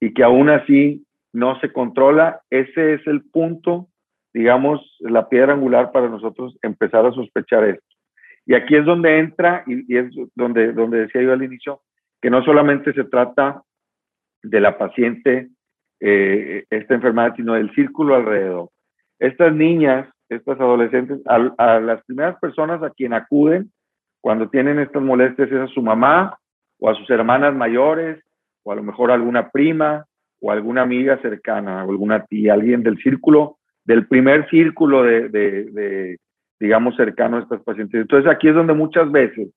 y 0.00 0.12
que 0.12 0.24
aún 0.24 0.50
así 0.50 1.06
no 1.32 1.60
se 1.60 1.72
controla, 1.72 2.40
ese 2.50 2.94
es 2.94 3.06
el 3.06 3.22
punto, 3.22 3.88
digamos, 4.32 4.80
la 4.98 5.28
piedra 5.28 5.52
angular 5.52 5.92
para 5.92 6.08
nosotros 6.08 6.58
empezar 6.62 7.06
a 7.06 7.12
sospechar 7.12 7.64
esto. 7.64 7.86
Y 8.46 8.54
aquí 8.54 8.74
es 8.74 8.84
donde 8.84 9.18
entra, 9.18 9.62
y, 9.66 9.96
es 9.96 10.12
donde, 10.34 10.72
donde 10.72 11.02
decía 11.02 11.22
yo 11.22 11.32
al 11.32 11.42
inicio, 11.42 11.82
que 12.20 12.30
no 12.30 12.44
solamente 12.44 12.92
se 12.92 13.04
trata 13.04 13.62
de 14.42 14.60
la 14.60 14.76
paciente 14.76 15.50
eh, 16.00 16.64
esta 16.68 16.94
enfermedad, 16.94 17.34
sino 17.36 17.54
del 17.54 17.72
círculo 17.74 18.16
alrededor. 18.16 18.70
Estas 19.18 19.54
niñas, 19.54 20.08
estas 20.28 20.58
adolescentes, 20.60 21.20
a, 21.26 21.80
las 21.80 22.04
primeras 22.04 22.38
personas 22.40 22.82
a 22.82 22.90
quien 22.90 23.12
acuden 23.12 23.70
cuando 24.20 24.48
tienen 24.48 24.78
estas 24.78 25.02
molestias 25.02 25.50
es 25.50 25.60
a 25.60 25.66
su 25.68 25.82
mamá 25.82 26.38
o 26.80 26.88
a 26.88 26.94
sus 26.94 27.08
hermanas 27.10 27.54
mayores 27.54 28.22
o 28.62 28.72
a 28.72 28.74
lo 28.74 28.82
mejor 28.82 29.10
a 29.10 29.14
alguna 29.14 29.50
prima 29.50 30.04
o 30.40 30.50
alguna 30.50 30.82
amiga 30.82 31.18
cercana 31.20 31.84
o 31.84 31.90
alguna 31.90 32.24
tía, 32.24 32.54
alguien 32.54 32.82
del 32.82 32.98
círculo, 32.98 33.58
del 33.84 34.06
primer 34.06 34.48
círculo 34.48 35.02
de, 35.02 35.28
de, 35.28 36.18
digamos, 36.58 36.96
cercano 36.96 37.36
a 37.36 37.40
estas 37.40 37.62
pacientes. 37.62 38.00
Entonces 38.00 38.30
aquí 38.30 38.48
es 38.48 38.54
donde 38.54 38.74
muchas 38.74 39.10
veces 39.10 39.50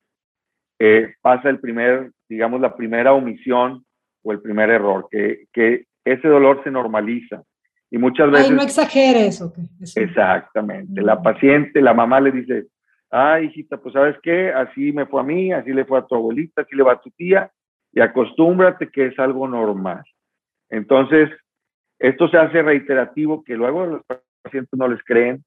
eh, 0.80 1.14
pasa 1.22 1.50
el 1.50 1.60
primer, 1.60 2.12
digamos, 2.30 2.62
la 2.62 2.76
primera 2.76 3.14
omisión 3.14 3.84
o 4.24 4.32
el 4.32 4.42
primer 4.42 4.70
error, 4.70 5.08
que, 5.10 5.46
que 5.52 5.86
ese 6.06 6.28
dolor 6.28 6.62
se 6.64 6.72
normaliza. 6.72 7.44
Y 7.90 7.98
muchas 7.98 8.30
veces... 8.32 8.50
Ay, 8.50 8.56
no 8.56 8.62
exageres. 8.62 9.42
Okay. 9.42 9.66
Exactamente. 9.96 11.02
La 11.02 11.22
paciente, 11.22 11.82
la 11.82 11.94
mamá 11.94 12.20
le 12.20 12.32
dice, 12.32 12.68
ay, 13.10 13.46
hijita, 13.46 13.78
pues 13.78 13.94
sabes 13.94 14.18
qué, 14.22 14.52
así 14.52 14.92
me 14.92 15.06
fue 15.06 15.22
a 15.22 15.24
mí, 15.24 15.54
así 15.54 15.72
le 15.72 15.86
fue 15.86 16.00
a 16.00 16.06
tu 16.06 16.16
abuelita, 16.16 16.62
así 16.62 16.76
le 16.76 16.84
va 16.84 16.94
a 16.94 17.02
tu 17.02 17.10
tía, 17.12 17.52
y 17.94 18.02
acostúmbrate 18.02 18.90
que 18.90 19.08
es 19.08 19.20
algo 19.20 19.48
normal. 19.48 20.04
Entonces, 20.70 21.30
esto 22.00 22.28
se 22.28 22.38
hace 22.38 22.62
reiterativo, 22.62 23.44
que 23.44 23.56
luego 23.56 23.86
los 23.86 24.02
pacientes 24.42 24.78
no 24.78 24.88
les 24.88 25.02
creen, 25.04 25.44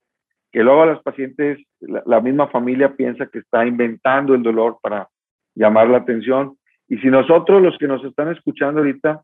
que 0.51 0.63
luego 0.63 0.83
a 0.83 0.87
los 0.87 1.03
pacientes, 1.03 1.59
la 1.81 2.21
misma 2.21 2.49
familia 2.49 2.97
piensa 2.97 3.27
que 3.27 3.41
está 3.41 3.67
inventando 3.67 4.35
el 4.35 4.43
dolor 4.43 4.79
para 4.83 5.09
llamar 5.55 5.89
la 5.89 5.99
atención, 5.99 6.57
y 6.89 6.97
si 6.99 7.09
nosotros, 7.09 7.63
los 7.63 7.77
que 7.79 7.87
nos 7.87 8.03
están 8.03 8.33
escuchando 8.33 8.81
ahorita, 8.81 9.23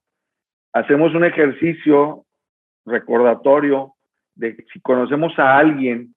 hacemos 0.73 1.15
un 1.15 1.25
ejercicio 1.25 2.26
recordatorio 2.87 3.95
de 4.35 4.57
si 4.73 4.81
conocemos 4.81 5.39
a 5.39 5.59
alguien 5.59 6.15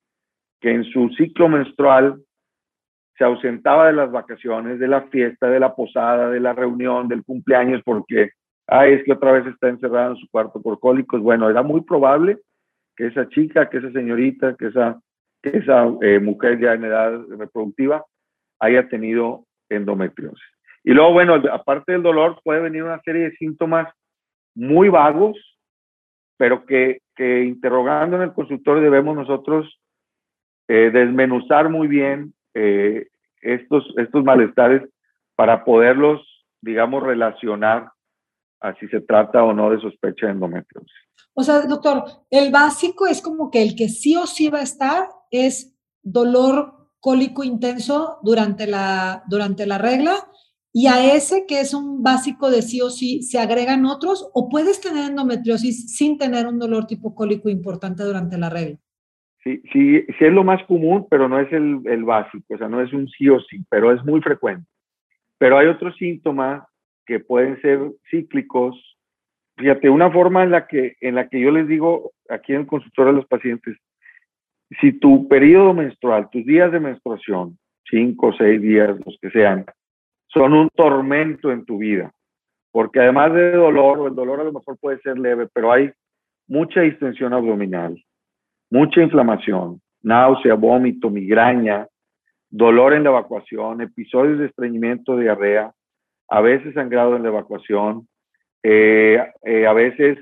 que 0.62 0.72
en 0.72 0.84
su 0.86 1.10
ciclo 1.10 1.50
menstrual 1.50 2.22
se 3.18 3.24
ausentaba 3.24 3.88
de 3.88 3.94
las 3.94 4.12
vacaciones, 4.12 4.80
de 4.80 4.88
la 4.88 5.02
fiesta, 5.04 5.50
de 5.50 5.60
la 5.60 5.76
posada, 5.76 6.30
de 6.30 6.40
la 6.40 6.54
reunión, 6.54 7.08
del 7.08 7.24
cumpleaños, 7.24 7.82
porque, 7.84 8.32
ay, 8.68 8.94
es 8.94 9.04
que 9.04 9.12
otra 9.14 9.34
vez 9.34 9.46
está 9.46 9.68
encerrada 9.68 10.12
en 10.12 10.16
su 10.16 10.28
cuarto 10.30 10.62
por 10.62 10.80
cólicos. 10.80 11.22
Bueno, 11.22 11.50
era 11.50 11.62
muy 11.62 11.82
probable 11.82 12.38
que 12.96 13.08
esa 13.08 13.28
chica, 13.28 13.70
que 13.70 13.80
esa 13.80 13.92
señorita, 13.92 14.56
que 14.56 14.68
esa, 14.68 15.02
eh, 16.02 16.20
mujer 16.20 16.60
ya 16.60 16.74
en 16.74 16.86
edad 16.86 17.20
reproductiva 17.38 18.06
haya 18.60 18.88
tenido 18.88 19.46
endometriosis. 19.70 20.44
Y 20.84 20.92
luego, 20.92 21.14
bueno, 21.14 21.36
aparte 21.52 21.92
del 21.92 22.04
dolor, 22.04 22.40
puede 22.44 22.62
venir 22.62 22.84
una 22.84 23.02
serie 23.02 23.24
de 23.24 23.36
síntomas 23.36 23.94
muy 24.56 24.88
vagos, 24.90 25.38
pero 26.40 26.66
que, 26.66 27.02
que 27.18 27.44
interrogando 27.44 28.16
en 28.16 28.22
el 28.22 28.34
consultorio 28.34 28.82
debemos 28.82 29.14
nosotros 29.14 29.78
eh, 30.70 30.90
desmenuzar 30.90 31.68
muy 31.68 31.90
bien 31.90 32.34
eh, 32.54 33.08
estos, 33.42 33.84
estos 33.98 34.24
malestares 34.24 34.90
para 35.36 35.66
poderlos, 35.66 36.22
digamos, 36.62 37.04
relacionar 37.04 37.92
a 38.62 38.74
si 38.76 38.88
se 38.88 39.02
trata 39.02 39.44
o 39.44 39.54
no 39.54 39.70
de 39.70 39.82
sospecha 39.82 40.28
de 40.28 40.32
endometriosis. 40.32 40.94
O 41.34 41.44
sea, 41.44 41.60
doctor, 41.64 42.06
el 42.30 42.54
básico 42.54 43.06
es 43.06 43.22
como 43.22 43.52
que 43.52 43.62
el 43.62 43.76
que 43.76 43.90
sí 43.90 44.16
o 44.16 44.26
sí 44.26 44.48
va 44.50 44.60
a 44.60 44.64
estar 44.64 45.10
es 45.32 45.78
dolor 46.02 46.88
cólico 47.02 47.44
intenso 47.44 48.20
durante 48.24 48.66
la, 48.66 49.24
durante 49.28 49.66
la 49.66 49.78
regla 49.78 50.16
y 50.72 50.88
a 50.88 51.16
ese, 51.16 51.46
que 51.48 51.60
es 51.62 51.74
un 51.74 52.04
básico 52.04 52.52
de 52.52 52.62
sí 52.62 52.82
o 52.82 52.90
sí, 52.90 53.24
se 53.24 53.40
agregan 53.40 53.86
otros 53.86 54.30
o 54.34 54.50
puedes 54.50 54.80
tener 54.80 55.10
endometriosis 55.10 55.96
sin 55.96 56.18
tener 56.18 56.46
un 56.46 56.60
dolor 56.60 56.86
tipo 56.86 57.16
cólico 57.16 57.50
importante 57.50 58.04
durante 58.04 58.38
la 58.38 58.50
regla. 58.50 58.78
Sí, 59.44 59.62
sí, 59.72 60.02
sí 60.02 60.26
es 60.26 60.34
lo 60.34 60.44
más 60.44 60.64
común, 60.66 61.08
pero 61.10 61.28
no 61.28 61.40
es 61.40 61.52
el, 61.54 62.04
básico, 62.04 62.54
o 62.54 62.58
sea, 62.58 62.68
no 62.68 62.82
es 62.82 62.94
un 62.94 63.08
sí 63.08 63.30
o 63.30 63.40
sí, 63.40 63.64
pero 63.70 63.92
es 63.92 64.04
muy 64.04 64.22
frecuente. 64.22 64.68
Pero 65.38 65.58
hay 65.58 65.68
otros 65.68 65.96
síntomas 65.96 66.64
que 67.06 67.20
pueden 67.20 67.60
ser 67.62 67.80
cíclicos. 68.12 68.76
Fíjate, 69.58 69.90
una 69.90 70.12
forma 70.12 70.44
en 70.44 70.52
la 70.52 70.68
que, 70.68 70.98
en 71.02 71.16
la 71.16 71.30
que 71.30 71.40
yo 71.40 71.52
les 71.52 71.68
digo 71.68 72.12
aquí 72.30 72.54
en 72.54 72.62
el 72.62 72.68
consultorio 72.68 73.12
a 73.12 73.16
los 73.16 73.26
pacientes, 73.26 73.78
si 74.82 74.92
tu 74.92 75.28
periodo 75.28 75.74
menstrual, 75.74 76.30
tus 76.30 76.46
días 76.46 76.72
de 76.72 76.80
menstruación, 76.80 77.58
cinco 77.90 78.34
seis 78.38 78.62
días, 78.62 79.00
los 79.04 79.18
que 79.22 79.32
sean, 79.32 79.66
son 80.34 80.54
un 80.54 80.70
tormento 80.70 81.52
en 81.52 81.66
tu 81.66 81.78
vida, 81.80 82.12
porque 82.72 83.00
además 83.00 83.34
de 83.34 83.52
dolor, 83.52 84.00
o 84.00 84.08
el 84.08 84.16
dolor 84.16 84.40
a 84.40 84.44
lo 84.44 84.54
mejor 84.54 84.78
puede 84.80 85.00
ser 85.00 85.18
leve, 85.18 85.48
pero 85.54 85.72
hay 85.72 85.92
mucha 86.48 86.82
distensión 86.82 87.34
abdominal, 87.34 88.02
mucha 88.70 89.02
inflamación, 89.02 89.82
náusea, 90.02 90.56
vómito, 90.56 91.10
migraña, 91.10 91.88
dolor 92.50 92.94
en 92.94 93.04
la 93.04 93.10
evacuación, 93.10 93.82
episodios 93.82 94.40
de 94.40 94.46
estreñimiento, 94.48 95.18
diarrea, 95.18 95.72
a 96.28 96.42
veces 96.42 96.74
sangrado 96.74 97.16
en 97.16 97.24
la 97.24 97.30
evacuación, 97.30 98.08
eh, 98.64 99.24
eh, 99.44 99.66
a 99.66 99.74
veces 99.74 100.18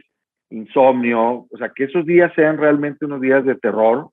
insomnio, 0.50 1.48
o 1.50 1.58
sea, 1.58 1.72
que 1.76 1.86
esos 1.86 2.06
días 2.06 2.32
sean 2.36 2.58
realmente 2.58 3.06
unos 3.06 3.20
días 3.20 3.44
de 3.44 3.56
terror, 3.56 4.10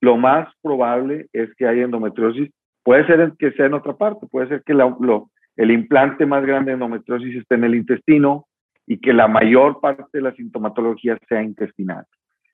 lo 0.00 0.16
más 0.16 0.48
probable 0.62 1.26
es 1.32 1.52
que 1.56 1.66
haya 1.66 1.82
endometriosis 1.82 2.50
Puede 2.88 3.06
ser 3.06 3.34
que 3.38 3.52
sea 3.52 3.66
en 3.66 3.74
otra 3.74 3.98
parte, 3.98 4.26
puede 4.28 4.48
ser 4.48 4.62
que 4.62 4.72
el 4.72 5.70
implante 5.70 6.24
más 6.24 6.42
grande 6.42 6.70
de 6.70 6.76
endometriosis 6.76 7.36
esté 7.36 7.56
en 7.56 7.64
el 7.64 7.74
intestino 7.74 8.46
y 8.86 8.98
que 8.98 9.12
la 9.12 9.28
mayor 9.28 9.78
parte 9.82 10.06
de 10.10 10.22
la 10.22 10.32
sintomatología 10.32 11.18
sea 11.28 11.42
intestinal. 11.42 12.06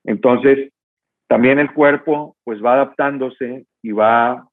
Entonces, 0.03 0.73
también 1.29 1.61
el 1.61 1.73
cuerpo 1.73 2.35
pues 2.43 2.61
va 2.61 2.75
adaptándose 2.75 3.67
y 3.81 3.93
va, 3.93 4.49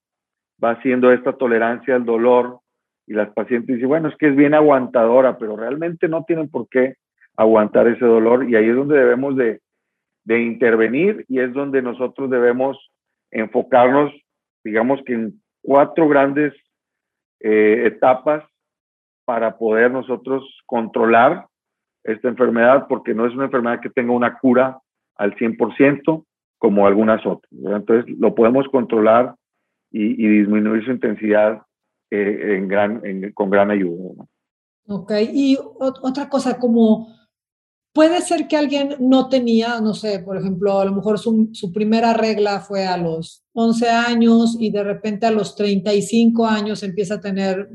va 0.64 0.70
haciendo 0.70 1.12
esta 1.12 1.34
tolerancia 1.34 1.96
al 1.96 2.06
dolor 2.06 2.60
y 3.08 3.14
las 3.14 3.34
pacientes 3.34 3.78
dicen, 3.78 3.90
bueno, 3.90 4.10
es 4.10 4.16
que 4.18 4.28
es 4.28 4.36
bien 4.36 4.54
aguantadora, 4.54 5.40
pero 5.40 5.58
realmente 5.58 6.08
no 6.08 6.26
tienen 6.26 6.48
por 6.48 6.70
qué 6.70 6.94
aguantar 7.36 7.88
ese 7.88 8.06
dolor 8.06 8.48
y 8.48 8.56
ahí 8.56 8.70
es 8.70 8.76
donde 8.76 9.00
debemos 9.00 9.36
de, 9.36 9.62
de 10.26 10.44
intervenir 10.44 11.26
y 11.28 11.40
es 11.40 11.52
donde 11.54 11.82
nosotros 11.82 12.30
debemos 12.30 12.78
enfocarnos, 13.32 14.14
digamos 14.64 15.02
que 15.08 15.14
en 15.14 15.41
cuatro 15.62 16.08
grandes 16.08 16.54
eh, 17.40 17.84
etapas 17.86 18.44
para 19.26 19.58
poder 19.58 19.92
nosotros 19.92 20.44
controlar 20.66 21.48
esta 22.04 22.28
enfermedad, 22.28 22.88
porque 22.88 23.14
no 23.14 23.26
es 23.26 23.34
una 23.34 23.46
enfermedad 23.46 23.80
que 23.80 23.90
tenga 23.90 24.14
una 24.14 24.38
cura 24.40 24.80
al 25.16 25.36
100% 25.36 26.26
como 26.58 26.88
algunas 26.88 27.26
otras. 27.26 27.52
Entonces 27.52 28.06
lo 28.18 28.34
podemos 28.34 28.68
controlar 28.70 29.36
y, 29.92 30.16
disminuir 30.16 30.86
su 30.86 30.92
intensidad 30.92 31.62
eh, 32.10 32.56
en 32.58 32.68
gran, 32.68 33.02
con 33.34 33.50
gran 33.50 33.72
ayuda. 33.72 34.26
Ok, 34.88 35.12
y 35.32 35.58
otra 35.80 36.30
cosa, 36.30 36.60
como 36.60 37.08
puede 37.94 38.22
ser 38.22 38.48
que 38.48 38.58
alguien 38.58 38.96
no 39.00 39.28
tenía, 39.30 39.80
no 39.82 39.94
sé, 39.94 40.20
por 40.20 40.38
ejemplo, 40.38 40.80
a 40.80 40.86
lo 40.86 40.94
mejor 40.94 41.20
su, 41.20 41.72
primera 41.74 42.14
regla 42.14 42.62
fue 42.62 42.86
a 42.86 42.98
los 42.98 43.44
11 43.54 43.90
años 43.90 44.56
y 44.60 44.72
de 44.72 44.84
repente 44.84 45.26
a 45.26 45.32
los 45.32 45.56
35 45.56 46.46
años 46.46 46.84
empieza 46.84 47.16
a 47.16 47.22
tener, 47.22 47.70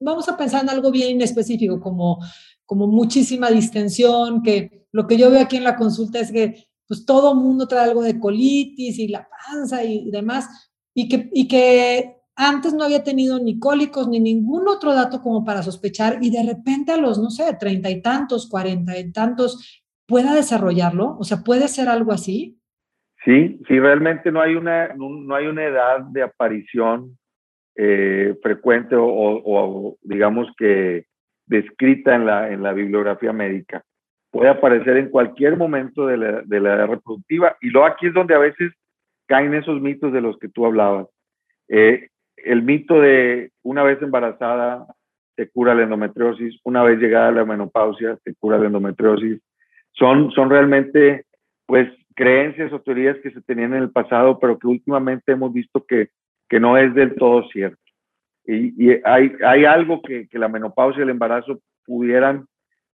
vamos 0.00 0.28
a 0.28 0.36
pensar 0.36 0.62
en 0.62 0.70
algo 0.70 0.90
bien 0.90 1.20
específico, 1.20 1.80
como, 1.80 2.18
como 2.64 2.86
muchísima 2.86 3.50
distensión, 3.50 4.42
que 4.42 4.86
lo 4.92 5.06
que 5.06 5.16
yo 5.16 5.30
veo 5.30 5.40
aquí 5.40 5.56
en 5.56 5.64
la 5.64 5.76
consulta 5.76 6.20
es 6.20 6.30
que 6.30 6.68
pues 6.86 7.04
todo 7.04 7.34
mundo 7.36 7.68
trae 7.68 7.84
algo 7.84 8.02
de 8.02 8.18
colitis 8.18 8.98
y 8.98 9.08
la 9.08 9.28
panza 9.28 9.84
y, 9.84 10.10
demás, 10.10 10.48
y 10.92 11.08
que, 11.08 11.30
y 11.32 11.46
que 11.46 12.19
antes 12.40 12.72
no 12.72 12.84
había 12.84 13.04
tenido 13.04 13.38
ni 13.38 13.58
cólicos 13.58 14.08
ni 14.08 14.18
ningún 14.18 14.66
otro 14.66 14.94
dato 14.94 15.20
como 15.20 15.44
para 15.44 15.62
sospechar 15.62 16.18
y 16.22 16.30
de 16.30 16.42
repente 16.42 16.90
a 16.92 16.96
los, 16.96 17.18
no 17.18 17.28
sé, 17.28 17.44
treinta 17.60 17.90
y 17.90 18.00
tantos, 18.00 18.48
cuarenta 18.48 18.98
y 18.98 19.12
tantos, 19.12 19.84
pueda 20.06 20.34
desarrollarlo? 20.34 21.16
O 21.18 21.24
sea, 21.24 21.38
¿puede 21.44 21.68
ser 21.68 21.88
algo 21.88 22.12
así? 22.12 22.58
Sí, 23.24 23.60
sí, 23.68 23.78
realmente 23.78 24.32
no 24.32 24.40
hay 24.40 24.54
una, 24.54 24.88
no, 24.94 25.34
hay 25.34 25.46
una 25.46 25.64
edad 25.64 26.00
de 26.00 26.22
aparición 26.22 27.18
eh, 27.76 28.34
frecuente 28.42 28.96
o, 28.98 29.98
digamos 30.00 30.48
que 30.56 31.04
descrita 31.46 32.14
en 32.14 32.24
la, 32.24 32.50
en 32.50 32.62
la 32.62 32.72
bibliografía 32.72 33.34
médica. 33.34 33.84
Puede 34.30 34.48
aparecer 34.48 34.96
en 34.96 35.10
cualquier 35.10 35.58
momento 35.58 36.06
de 36.06 36.16
la, 36.16 36.42
de 36.42 36.60
la 36.60 36.74
edad 36.74 36.86
reproductiva 36.86 37.56
y 37.60 37.68
luego 37.68 37.86
aquí 37.86 38.06
es 38.06 38.14
donde 38.14 38.34
a 38.34 38.38
veces 38.38 38.72
caen 39.26 39.52
esos 39.54 39.80
mitos 39.80 40.12
de 40.12 40.22
los 40.22 40.38
que 40.38 40.48
tú 40.48 40.64
hablabas. 40.64 41.06
Eh, 41.68 42.08
el 42.44 42.62
mito 42.62 43.00
de 43.00 43.50
una 43.62 43.82
vez 43.82 44.00
embarazada 44.02 44.86
se 45.36 45.48
cura 45.48 45.74
la 45.74 45.84
endometriosis, 45.84 46.60
una 46.64 46.82
vez 46.82 46.98
llegada 46.98 47.30
la 47.30 47.44
menopausia 47.44 48.18
se 48.24 48.34
cura 48.34 48.58
la 48.58 48.66
endometriosis. 48.66 49.40
Son, 49.92 50.30
son 50.32 50.50
realmente, 50.50 51.26
pues, 51.66 51.88
creencias 52.14 52.72
o 52.72 52.80
teorías 52.80 53.16
que 53.22 53.30
se 53.30 53.40
tenían 53.42 53.74
en 53.74 53.82
el 53.82 53.90
pasado, 53.90 54.38
pero 54.38 54.58
que 54.58 54.66
últimamente 54.66 55.32
hemos 55.32 55.52
visto 55.52 55.84
que, 55.86 56.10
que 56.48 56.60
no 56.60 56.76
es 56.76 56.94
del 56.94 57.14
todo 57.14 57.48
cierto. 57.48 57.80
Y, 58.46 58.90
hay, 59.04 59.32
hay, 59.46 59.64
algo 59.64 60.02
que, 60.02 60.28
que, 60.28 60.38
la 60.38 60.48
menopausia 60.48 61.00
y 61.00 61.02
el 61.04 61.10
embarazo 61.10 61.60
pudieran 61.86 62.46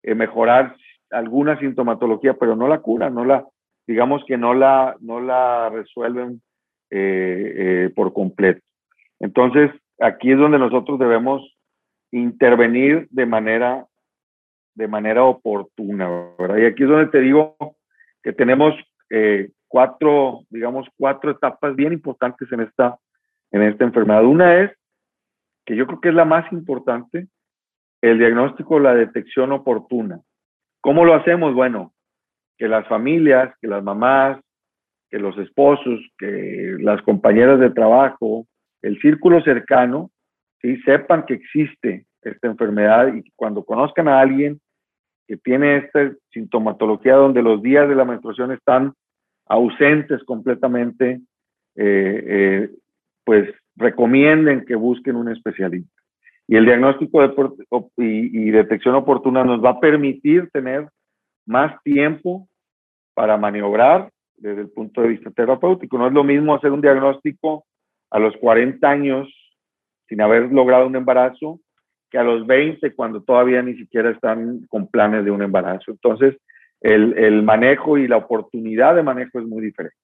eh, 0.03 0.13
mejorar 0.13 0.75
alguna 1.11 1.57
sintomatología, 1.59 2.33
pero 2.33 2.55
no 2.55 2.67
la 2.67 2.79
cura, 2.79 3.09
no 3.09 3.23
la, 3.23 3.45
digamos 3.87 4.23
que 4.25 4.37
no 4.37 4.53
la, 4.53 4.95
no 4.99 5.21
la 5.21 5.69
resuelven 5.69 6.41
eh, 6.89 7.53
eh, 7.55 7.89
por 7.95 8.13
completo. 8.13 8.61
Entonces, 9.19 9.71
aquí 9.99 10.31
es 10.31 10.37
donde 10.37 10.59
nosotros 10.59 10.99
debemos 10.99 11.41
intervenir 12.11 13.07
de 13.09 13.25
manera, 13.25 13.85
de 14.75 14.87
manera 14.87 15.23
oportuna. 15.23 16.09
Y 16.57 16.65
aquí 16.65 16.83
es 16.83 16.89
donde 16.89 17.07
te 17.07 17.21
digo 17.21 17.55
que 18.23 18.33
tenemos 18.33 18.73
eh, 19.09 19.51
cuatro, 19.67 20.41
digamos, 20.49 20.87
cuatro 20.97 21.31
etapas 21.31 21.75
bien 21.75 21.93
importantes 21.93 22.51
en 22.51 22.61
esta, 22.61 22.97
en 23.51 23.61
esta 23.61 23.83
enfermedad. 23.83 24.25
Una 24.25 24.61
es, 24.61 24.71
que 25.65 25.75
yo 25.75 25.87
creo 25.87 25.99
que 25.99 26.09
es 26.09 26.15
la 26.15 26.25
más 26.25 26.51
importante, 26.51 27.27
el 28.01 28.19
diagnóstico, 28.19 28.79
la 28.79 28.93
detección 28.93 29.51
oportuna. 29.51 30.21
¿Cómo 30.81 31.05
lo 31.05 31.15
hacemos? 31.15 31.53
Bueno, 31.55 31.93
que 32.57 32.67
las 32.67 32.87
familias, 32.87 33.53
que 33.59 33.67
las 33.67 33.83
mamás, 33.83 34.39
que 35.09 35.17
los 35.17 35.37
esposos, 35.37 35.99
que 36.17 36.77
las 36.79 37.01
compañeras 37.01 37.59
de 37.59 37.71
trabajo, 37.71 38.45
el 38.85 38.99
círculo 38.99 39.41
cercano, 39.41 40.11
¿sí? 40.61 40.77
sepan 40.83 41.25
que 41.25 41.33
existe 41.33 42.05
esta 42.21 42.47
enfermedad 42.47 43.13
y 43.15 43.23
cuando 43.35 43.63
conozcan 43.63 44.07
a 44.07 44.19
alguien 44.19 44.59
que 45.27 45.37
tiene 45.37 45.77
esta 45.77 46.11
sintomatología 46.31 47.15
donde 47.15 47.41
los 47.41 47.63
días 47.63 47.89
de 47.89 47.95
la 47.95 48.05
menstruación 48.05 48.51
están 48.51 48.93
ausentes 49.47 50.23
completamente, 50.23 51.19
eh, 51.75 52.23
eh, 52.27 52.69
pues 53.23 53.49
recomienden 53.75 54.65
que 54.65 54.75
busquen 54.75 55.15
un 55.15 55.29
especialista. 55.29 55.91
Y 56.47 56.55
el 56.55 56.65
diagnóstico 56.65 57.23
y, 57.97 58.47
y 58.47 58.51
detección 58.51 58.93
oportuna 58.93 59.43
nos 59.43 59.63
va 59.63 59.71
a 59.71 59.79
permitir 59.79 60.47
tener 60.51 60.87
más 61.47 61.81
tiempo 61.81 62.47
para 63.15 63.35
maniobrar 63.35 64.11
desde 64.37 64.61
el 64.61 64.69
punto 64.69 65.01
de 65.01 65.07
vista 65.07 65.31
terapéutico. 65.31 65.97
No 65.97 66.05
es 66.05 66.13
lo 66.13 66.23
mismo 66.23 66.53
hacer 66.53 66.71
un 66.71 66.81
diagnóstico 66.81 67.65
a 68.11 68.19
los 68.19 68.35
40 68.37 68.87
años 68.87 69.27
sin 70.07 70.21
haber 70.21 70.51
logrado 70.51 70.87
un 70.87 70.95
embarazo 70.95 71.59
que 72.09 72.17
a 72.17 72.23
los 72.23 72.45
20 72.45 72.93
cuando 72.93 73.23
todavía 73.23 73.61
ni 73.61 73.75
siquiera 73.75 74.11
están 74.11 74.65
con 74.67 74.87
planes 74.87 75.25
de 75.25 75.31
un 75.31 75.41
embarazo. 75.41 75.91
Entonces, 75.91 76.35
el, 76.81 77.17
el 77.17 77.43
manejo 77.43 77.97
y 77.97 78.07
la 78.07 78.17
oportunidad 78.17 78.95
de 78.95 79.03
manejo 79.03 79.39
es 79.39 79.45
muy 79.45 79.63
diferente. 79.63 79.97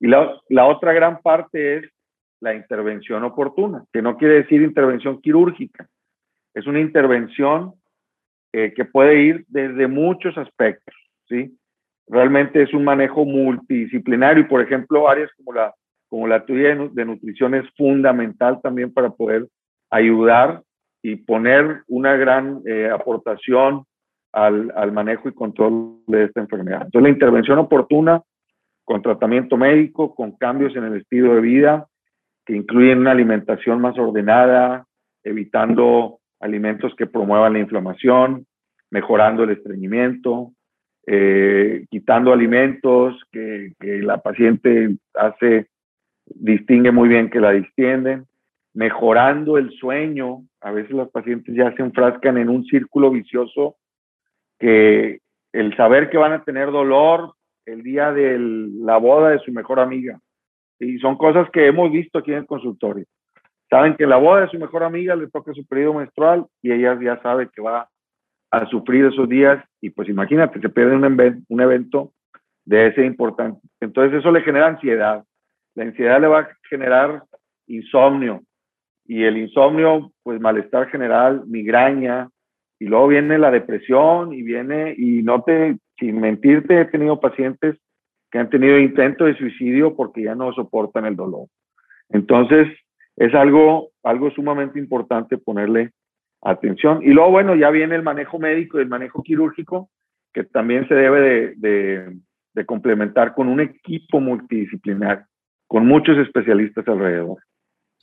Y 0.00 0.06
la, 0.06 0.38
la, 0.48 0.66
otra 0.66 0.92
gran 0.92 1.20
parte 1.22 1.78
es 1.78 1.90
la 2.40 2.54
intervención 2.54 3.24
oportuna, 3.24 3.84
que 3.92 4.02
no 4.02 4.16
quiere 4.16 4.42
decir 4.42 4.62
intervención 4.62 5.20
quirúrgica, 5.20 5.88
es 6.54 6.66
una 6.66 6.80
intervención 6.80 7.74
eh, 8.52 8.72
que 8.74 8.84
puede 8.84 9.20
ir 9.20 9.44
desde 9.48 9.88
muchos 9.88 10.36
aspectos, 10.38 10.94
¿sí? 11.28 11.58
Realmente 12.06 12.62
es 12.62 12.72
un 12.72 12.84
manejo 12.84 13.24
multidisciplinario 13.24 14.44
y, 14.44 14.46
por 14.46 14.60
ejemplo, 14.60 15.08
áreas 15.08 15.30
como 15.36 15.52
la 15.52 15.74
como 16.14 16.28
la 16.28 16.46
tuya 16.46 16.76
de 16.92 17.04
nutrición 17.04 17.56
es 17.56 17.68
fundamental 17.76 18.60
también 18.62 18.92
para 18.92 19.10
poder 19.10 19.48
ayudar 19.90 20.62
y 21.02 21.16
poner 21.16 21.82
una 21.88 22.14
gran 22.14 22.60
eh, 22.66 22.88
aportación 22.88 23.82
al, 24.32 24.72
al, 24.76 24.92
manejo 24.92 25.28
y 25.28 25.34
control 25.34 25.96
de 26.06 26.26
esta 26.26 26.40
enfermedad. 26.40 26.82
Entonces, 26.82 27.02
la 27.02 27.08
intervención 27.08 27.58
oportuna 27.58 28.22
con 28.84 29.02
tratamiento 29.02 29.56
médico, 29.56 30.14
con 30.14 30.36
cambios 30.36 30.76
en 30.76 30.84
el 30.84 30.98
estilo 30.98 31.34
de 31.34 31.40
vida, 31.40 31.88
que 32.46 32.54
incluyen 32.54 33.00
una 33.00 33.10
alimentación 33.10 33.80
más 33.80 33.98
ordenada, 33.98 34.86
evitando 35.24 36.20
alimentos 36.38 36.94
que 36.94 37.08
promuevan 37.08 37.54
la 37.54 37.58
inflamación, 37.58 38.46
mejorando 38.88 39.42
el 39.42 39.50
estreñimiento, 39.50 40.52
eh, 41.08 41.86
quitando 41.90 42.32
alimentos 42.32 43.20
que, 43.32 43.72
que, 43.80 43.98
la 43.98 44.18
paciente 44.18 44.94
hace 45.14 45.66
distingue 46.26 46.92
muy 46.92 47.08
bien 47.08 47.30
que 47.30 47.40
la 47.40 47.52
distienden, 47.52 48.26
mejorando 48.72 49.58
el 49.58 49.70
sueño. 49.72 50.42
A 50.60 50.70
veces 50.70 50.92
los 50.92 51.10
pacientes 51.10 51.54
ya 51.54 51.72
se 51.74 51.82
enfrascan 51.82 52.38
en 52.38 52.48
un 52.48 52.64
círculo 52.64 53.10
vicioso 53.10 53.76
que 54.58 55.20
el 55.52 55.76
saber 55.76 56.10
que 56.10 56.18
van 56.18 56.32
a 56.32 56.42
tener 56.44 56.70
dolor 56.70 57.34
el 57.66 57.82
día 57.82 58.12
de 58.12 58.38
la 58.38 58.96
boda 58.96 59.30
de 59.30 59.38
su 59.40 59.52
mejor 59.52 59.80
amiga. 59.80 60.18
Y 60.78 60.98
son 60.98 61.16
cosas 61.16 61.48
que 61.50 61.66
hemos 61.66 61.90
visto 61.90 62.18
aquí 62.18 62.32
en 62.32 62.38
el 62.38 62.46
consultorio. 62.46 63.06
Saben 63.70 63.96
que 63.96 64.06
la 64.06 64.16
boda 64.16 64.42
de 64.42 64.48
su 64.48 64.58
mejor 64.58 64.82
amiga 64.82 65.16
le 65.16 65.28
toca 65.28 65.52
su 65.54 65.66
periodo 65.66 65.94
menstrual 65.94 66.46
y 66.62 66.72
ella 66.72 66.98
ya 67.00 67.20
sabe 67.22 67.48
que 67.48 67.62
va 67.62 67.88
a 68.50 68.66
sufrir 68.66 69.06
esos 69.06 69.28
días 69.28 69.64
y 69.80 69.90
pues 69.90 70.08
imagínate, 70.08 70.60
se 70.60 70.68
pierde 70.68 70.94
un, 70.94 71.44
un 71.48 71.60
evento 71.60 72.12
de 72.64 72.88
ese 72.88 73.04
importante. 73.04 73.60
Entonces 73.80 74.20
eso 74.20 74.30
le 74.30 74.42
genera 74.42 74.68
ansiedad. 74.68 75.24
La 75.74 75.84
ansiedad 75.84 76.20
le 76.20 76.28
va 76.28 76.40
a 76.40 76.48
generar 76.68 77.22
insomnio 77.66 78.42
y 79.06 79.24
el 79.24 79.36
insomnio, 79.36 80.12
pues 80.22 80.40
malestar 80.40 80.88
general, 80.88 81.42
migraña, 81.46 82.28
y 82.78 82.86
luego 82.86 83.08
viene 83.08 83.38
la 83.38 83.50
depresión 83.50 84.32
y 84.32 84.42
viene, 84.42 84.94
y 84.96 85.22
no 85.22 85.42
te, 85.42 85.76
sin 85.98 86.20
mentirte, 86.20 86.80
he 86.80 86.84
tenido 86.86 87.20
pacientes 87.20 87.76
que 88.30 88.38
han 88.38 88.50
tenido 88.50 88.78
intento 88.78 89.24
de 89.24 89.36
suicidio 89.36 89.94
porque 89.94 90.22
ya 90.22 90.34
no 90.34 90.52
soportan 90.52 91.04
el 91.04 91.16
dolor. 91.16 91.46
Entonces, 92.08 92.68
es 93.16 93.34
algo, 93.34 93.90
algo 94.02 94.30
sumamente 94.30 94.78
importante 94.78 95.38
ponerle 95.38 95.92
atención. 96.42 97.00
Y 97.02 97.10
luego, 97.10 97.30
bueno, 97.30 97.54
ya 97.54 97.70
viene 97.70 97.94
el 97.94 98.02
manejo 98.02 98.38
médico 98.38 98.78
y 98.78 98.82
el 98.82 98.88
manejo 98.88 99.22
quirúrgico, 99.22 99.88
que 100.32 100.44
también 100.44 100.86
se 100.88 100.94
debe 100.94 101.54
de, 101.56 102.16
de, 102.54 102.66
complementar 102.66 103.34
con 103.34 103.48
un 103.48 103.60
equipo 103.60 104.20
multidisciplinar, 104.20 105.26
con 105.74 105.88
muchos 105.88 106.16
especialistas 106.18 106.86
alrededor. 106.86 107.38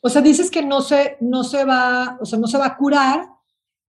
O 0.02 0.10
sea, 0.10 0.22
dices 0.22 0.52
que 0.52 0.62
no 0.62 0.82
se, 0.82 1.16
no 1.22 1.46
se 1.46 1.64
va, 1.64 2.18
o 2.20 2.26
sea, 2.26 2.38
no 2.38 2.48
se 2.48 2.58
va 2.58 2.66
a 2.66 2.76
curar. 2.76 3.22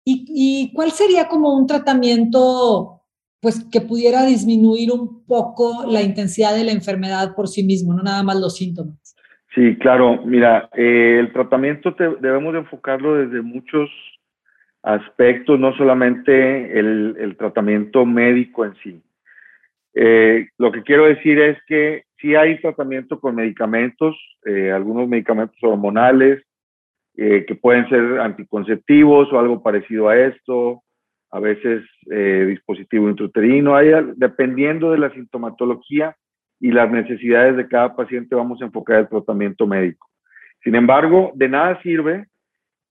¿Y, 0.03 0.25
¿Y, 0.29 0.73
cuál 0.73 0.89
sería 0.89 1.27
como 1.27 1.55
un 1.55 1.67
tratamiento, 1.67 3.01
pues, 3.39 3.63
que 3.71 3.81
pudiera 3.81 4.25
disminuir 4.25 4.91
un 4.91 5.23
poco 5.27 5.85
la 5.87 6.01
intensidad 6.01 6.55
de 6.55 6.63
la 6.63 6.71
enfermedad 6.71 7.35
por 7.35 7.47
sí 7.47 7.63
mismo, 7.63 7.93
no 7.93 8.01
nada 8.01 8.23
más 8.23 8.39
los 8.39 8.55
síntomas? 8.55 9.15
Sí, 9.53 9.75
claro. 9.75 10.25
Mira, 10.25 10.71
eh, 10.73 11.19
el 11.19 11.31
tratamiento 11.31 11.95
debemos 12.19 12.53
de 12.53 12.59
enfocarlo 12.61 13.13
desde 13.13 13.43
muchos 13.43 13.91
aspectos, 14.81 15.59
no 15.59 15.77
solamente 15.77 16.79
el, 16.79 17.35
tratamiento 17.37 18.07
médico 18.07 18.65
en 18.65 18.73
sí. 18.81 19.03
Eh, 19.99 20.49
lo 20.57 20.71
que 20.71 20.83
quiero 20.83 21.05
decir 21.05 21.39
es 21.39 21.57
que 21.67 22.03
sí 22.19 22.35
hay 22.35 22.59
tratamiento 22.61 23.19
con 23.19 23.35
medicamentos, 23.35 24.15
eh, 24.45 24.71
algunos 24.71 25.07
medicamentos 25.07 25.57
hormonales, 25.61 26.43
que 27.19 27.57
pueden 27.59 27.89
ser 27.89 28.19
anticonceptivos 28.19 29.33
o 29.33 29.39
algo 29.39 29.63
parecido 29.63 30.07
a 30.07 30.15
esto, 30.15 30.83
a 31.31 31.39
veces 31.39 31.83
dispositivo 32.05 33.09
intrauterino, 33.09 33.75
hay, 33.75 33.89
dependiendo 34.15 34.91
de 34.91 34.99
la 34.99 35.11
sintomatología, 35.11 36.15
y 36.59 36.71
las 36.71 36.89
necesidades 36.91 37.55
de 37.55 37.67
cada 37.67 37.95
paciente 37.95 38.35
vamos 38.35 38.61
a 38.61 38.65
enfocar 38.65 38.99
el 38.99 39.09
tratamiento 39.09 39.67
médico. 39.67 40.07
Sin 40.63 40.75
embargo, 40.75 41.31
de 41.35 41.49
nada 41.49 41.81
sirve 41.81 42.27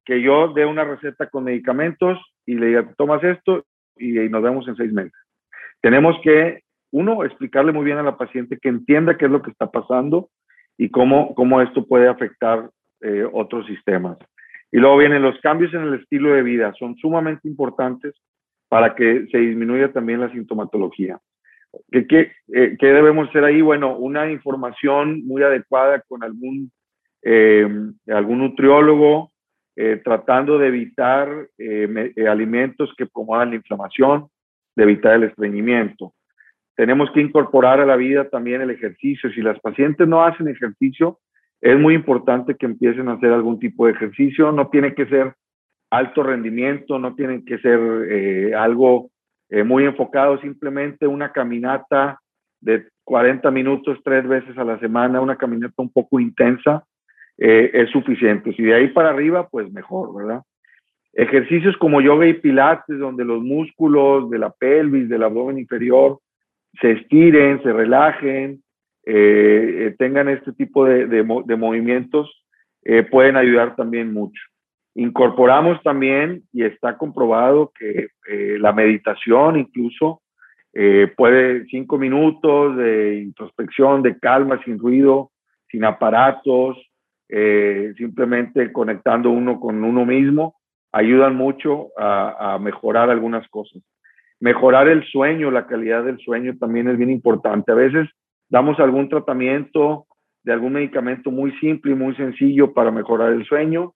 que 0.04 0.22
yo 0.22 0.52
dé 0.52 0.64
una 0.64 0.84
receta 0.84 1.28
con 1.28 1.44
medicamentos 1.44 2.18
y 2.44 2.54
le 2.54 2.66
diga, 2.66 2.94
tomas 2.96 3.22
esto 3.24 3.64
y, 3.96 4.12
nos 4.28 4.42
vemos 4.42 4.68
en 4.68 4.76
seis 4.76 4.92
meses. 4.92 5.12
Tenemos 5.80 6.16
que, 6.22 6.62
uno, 6.96 7.24
explicarle 7.24 7.72
muy 7.72 7.84
bien 7.84 7.98
a 7.98 8.02
la 8.02 8.16
paciente 8.16 8.58
que 8.60 8.68
entienda 8.68 9.16
qué 9.16 9.26
es 9.26 9.30
lo 9.30 9.42
que 9.42 9.50
está 9.50 9.70
pasando 9.70 10.30
y 10.78 10.88
cómo, 10.88 11.34
cómo 11.34 11.60
esto 11.60 11.86
puede 11.86 12.08
afectar 12.08 12.70
eh, 13.02 13.26
otros 13.30 13.66
sistemas. 13.66 14.16
Y 14.72 14.78
luego 14.78 14.96
vienen 14.96 15.22
los 15.22 15.38
cambios 15.40 15.72
en 15.74 15.82
el 15.82 15.94
estilo 15.94 16.32
de 16.32 16.42
vida, 16.42 16.72
son 16.78 16.96
sumamente 16.96 17.48
importantes 17.48 18.14
para 18.68 18.94
que 18.94 19.26
se 19.30 19.38
disminuya 19.38 19.92
también 19.92 20.20
la 20.20 20.32
sintomatología. 20.32 21.18
¿Qué, 21.90 22.32
eh, 22.52 22.76
qué, 22.78 22.86
debemos 22.86 23.28
hacer 23.28 23.44
ahí? 23.44 23.60
Bueno, 23.60 23.96
una 23.96 24.30
información 24.30 25.26
muy 25.26 25.42
adecuada 25.42 26.02
con 26.08 26.24
algún, 26.24 26.72
eh, 27.22 27.68
algún 28.08 28.38
nutriólogo, 28.38 29.32
eh, 29.76 30.00
tratando 30.02 30.58
de 30.58 30.68
evitar 30.68 31.48
alimentos 32.26 32.94
que 32.96 33.06
promuevan 33.06 33.50
la 33.50 33.56
inflamación, 33.56 34.28
de 34.74 34.84
evitar 34.84 35.14
el 35.14 35.24
estreñimiento. 35.24 36.14
Tenemos 36.76 37.10
que 37.12 37.20
incorporar 37.20 37.80
a 37.80 37.86
la 37.86 37.96
vida 37.96 38.28
también 38.28 38.60
el 38.60 38.70
ejercicio. 38.70 39.30
Si 39.32 39.40
las 39.40 39.58
pacientes 39.60 40.06
no 40.06 40.22
hacen 40.22 40.48
ejercicio, 40.48 41.18
es 41.60 41.78
muy 41.78 41.94
importante 41.94 42.54
que 42.54 42.66
empiecen 42.66 43.08
a 43.08 43.14
hacer 43.14 43.32
algún 43.32 43.58
tipo 43.58 43.86
de 43.86 43.92
ejercicio. 43.92 44.52
No 44.52 44.68
tiene 44.68 44.94
que 44.94 45.06
ser 45.06 45.34
alto 45.90 46.22
rendimiento, 46.22 46.98
no 46.98 47.14
tiene 47.14 47.44
que 47.44 47.58
ser 47.58 48.54
algo 48.54 49.10
eh, 49.48 49.62
muy 49.62 49.84
enfocado 49.84 50.40
simplemente 50.40 51.06
una 51.06 51.30
caminata 51.30 52.18
de 52.60 52.88
40 53.04 53.48
minutos 53.52 53.98
tres 54.02 54.26
veces 54.26 54.58
a 54.58 54.64
la 54.64 54.78
semana, 54.80 55.20
una 55.20 55.36
caminata 55.36 55.74
un 55.82 55.92
poco 55.92 56.18
intensa, 56.18 56.84
eh, 57.38 57.70
es 57.72 57.90
suficiente. 57.90 58.52
Si 58.54 58.62
de 58.62 58.74
ahí 58.74 58.88
para 58.88 59.10
arriba, 59.10 59.48
pues 59.48 59.70
mejor, 59.72 60.14
¿verdad? 60.16 60.42
Ejercicios 61.12 61.76
como 61.76 62.00
yoga 62.00 62.26
y 62.26 62.34
pilates, 62.34 62.98
donde 62.98 63.24
los 63.24 63.42
músculos 63.42 64.28
de 64.30 64.38
la 64.38 64.50
pelvis, 64.50 65.08
del 65.08 65.22
abdomen 65.22 65.58
inferior, 65.58 66.18
se 66.80 66.92
estiren, 66.92 67.62
se 67.62 67.72
relajen, 67.72 68.62
eh, 69.04 69.94
tengan 69.98 70.28
este 70.28 70.52
tipo 70.52 70.84
de, 70.84 71.22
movimientos, 71.22 72.44
pueden 73.10 73.36
ayudar 73.36 73.74
también 73.76 74.12
mucho. 74.12 74.40
Incorporamos 74.98 75.82
también, 75.82 76.44
y 76.54 76.64
está 76.64 76.96
comprobado, 76.96 77.70
que 77.78 78.08
eh, 78.28 78.56
la 78.58 78.72
meditación 78.72 79.58
incluso 79.58 80.22
eh, 80.72 81.12
puede 81.14 81.66
cinco 81.66 81.98
minutos 81.98 82.78
de 82.78 83.18
introspección, 83.18 84.02
de 84.02 84.18
calma, 84.18 84.58
sin 84.64 84.78
ruido, 84.78 85.32
sin 85.70 85.84
aparatos, 85.84 86.78
eh, 87.28 87.92
simplemente 87.98 88.72
conectando 88.72 89.30
uno 89.30 89.60
con 89.60 89.84
uno 89.84 90.06
mismo, 90.06 90.56
ayudan 90.92 91.36
mucho 91.36 91.88
a, 91.98 92.58
mejorar 92.58 93.10
algunas 93.10 93.46
cosas. 93.48 93.82
Mejorar 94.40 94.88
el 94.88 95.04
sueño, 95.04 95.50
la 95.50 95.66
calidad 95.66 96.04
del 96.04 96.18
sueño 96.18 96.56
también 96.58 96.88
es 96.88 96.96
bien 96.98 97.10
importante. 97.10 97.72
A 97.72 97.76
veces 97.76 98.08
damos 98.48 98.78
algún 98.78 99.08
tratamiento 99.08 100.06
de 100.42 100.52
algún 100.52 100.74
medicamento 100.74 101.30
muy 101.30 101.52
simple 101.58 101.92
y 101.92 101.94
muy 101.94 102.14
sencillo 102.16 102.72
para 102.72 102.90
mejorar 102.90 103.32
el 103.32 103.44
sueño 103.46 103.94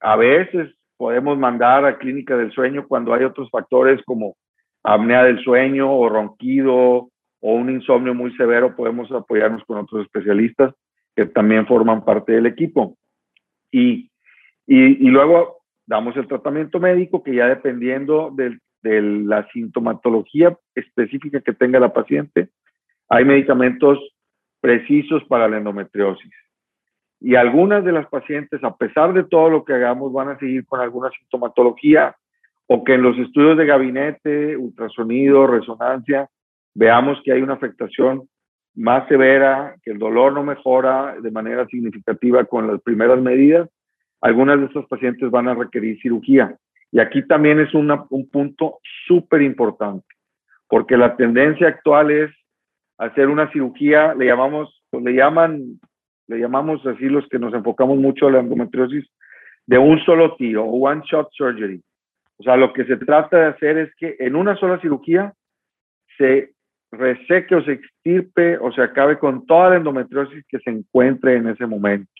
a 0.00 0.16
veces 0.16 0.74
podemos 0.96 1.38
mandar 1.38 1.84
a 1.84 1.98
clínica 1.98 2.36
del 2.36 2.50
sueño 2.52 2.86
cuando 2.88 3.14
hay 3.14 3.24
otros 3.24 3.50
factores 3.50 4.02
como 4.04 4.36
apnea 4.82 5.24
del 5.24 5.42
sueño 5.44 5.92
o 5.92 6.08
ronquido 6.08 7.10
o 7.42 7.54
un 7.54 7.70
insomnio 7.70 8.14
muy 8.14 8.34
severo, 8.36 8.76
podemos 8.76 9.10
apoyarnos 9.12 9.64
con 9.64 9.78
otros 9.78 10.04
especialistas 10.04 10.74
que 11.16 11.26
también 11.26 11.66
forman 11.66 12.04
parte 12.04 12.32
del 12.32 12.46
equipo. 12.46 12.96
Y, 13.70 14.10
y, 14.66 15.08
luego 15.08 15.58
damos 15.86 16.16
el 16.16 16.26
tratamiento 16.26 16.80
médico 16.80 17.22
que 17.22 17.34
ya 17.34 17.46
dependiendo 17.46 18.30
de, 18.34 18.58
de 18.82 19.02
la 19.02 19.46
sintomatología 19.52 20.56
específica 20.74 21.40
que 21.40 21.52
tenga 21.52 21.80
la 21.80 21.92
paciente, 21.92 22.48
hay 23.08 23.24
medicamentos 23.24 23.98
precisos 24.60 25.22
para 25.24 25.48
la 25.48 25.58
endometriosis. 25.58 26.32
Y 27.20 27.34
algunas 27.34 27.84
de 27.84 27.92
las 27.92 28.06
pacientes, 28.06 28.62
a 28.64 28.76
pesar 28.76 29.12
de 29.12 29.24
todo 29.24 29.50
lo 29.50 29.64
que 29.64 29.74
hagamos, 29.74 30.12
van 30.12 30.30
a 30.30 30.38
seguir 30.38 30.64
con 30.66 30.80
alguna 30.80 31.10
sintomatología 31.10 32.16
o 32.66 32.84
que 32.84 32.94
en 32.94 33.02
los 33.02 33.18
estudios 33.18 33.58
de 33.58 33.66
gabinete, 33.66 34.56
ultrasonido, 34.56 35.46
resonancia, 35.46 36.28
veamos 36.74 37.20
que 37.24 37.32
hay 37.32 37.42
una 37.42 37.54
afectación 37.54 38.28
más 38.74 39.08
severa, 39.08 39.74
que 39.82 39.90
el 39.90 39.98
dolor 39.98 40.32
no 40.32 40.44
mejora 40.44 41.16
de 41.20 41.30
manera 41.30 41.66
significativa 41.66 42.44
con 42.44 42.68
las 42.68 42.80
primeras 42.80 43.20
medidas, 43.20 43.68
algunas 44.20 44.60
de 44.60 44.66
esas 44.66 44.86
pacientes 44.86 45.30
van 45.30 45.48
a 45.48 45.54
requerir 45.54 46.00
cirugía. 46.00 46.56
Y 46.92 47.00
aquí 47.00 47.26
también 47.26 47.60
es 47.60 47.72
un 47.74 48.28
punto 48.30 48.80
súper 49.06 49.42
importante, 49.42 50.06
porque 50.68 50.96
la 50.96 51.16
tendencia 51.16 51.68
actual 51.68 52.10
es 52.10 52.30
hacer 52.98 53.28
una 53.28 53.50
cirugía, 53.52 54.14
le 54.14 54.26
llamamos, 54.26 54.82
le 54.92 55.12
llaman 55.14 55.78
le 56.30 56.38
llamamos 56.38 56.86
así 56.86 57.06
los 57.06 57.26
que 57.28 57.40
nos 57.40 57.52
enfocamos 57.52 57.98
mucho 57.98 58.28
a 58.28 58.30
la 58.30 58.38
endometriosis, 58.38 59.04
de 59.66 59.78
un 59.78 59.98
solo 60.04 60.36
tiro, 60.36 60.64
one 60.64 61.02
shot 61.04 61.28
surgery. 61.32 61.82
O 62.38 62.44
sea, 62.44 62.56
lo 62.56 62.72
que 62.72 62.84
se 62.84 62.96
trata 62.96 63.36
de 63.36 63.46
hacer 63.46 63.78
es 63.78 63.94
que 63.96 64.16
en 64.20 64.36
una 64.36 64.56
sola 64.56 64.80
cirugía 64.80 65.34
se 66.16 66.52
reseque 66.92 67.56
o 67.56 67.64
se 67.64 67.72
extirpe 67.72 68.58
o 68.58 68.70
se 68.72 68.80
acabe 68.80 69.18
con 69.18 69.44
toda 69.44 69.70
la 69.70 69.76
endometriosis 69.76 70.44
que 70.48 70.60
se 70.60 70.70
encuentre 70.70 71.34
en 71.34 71.48
ese 71.48 71.66
momento. 71.66 72.10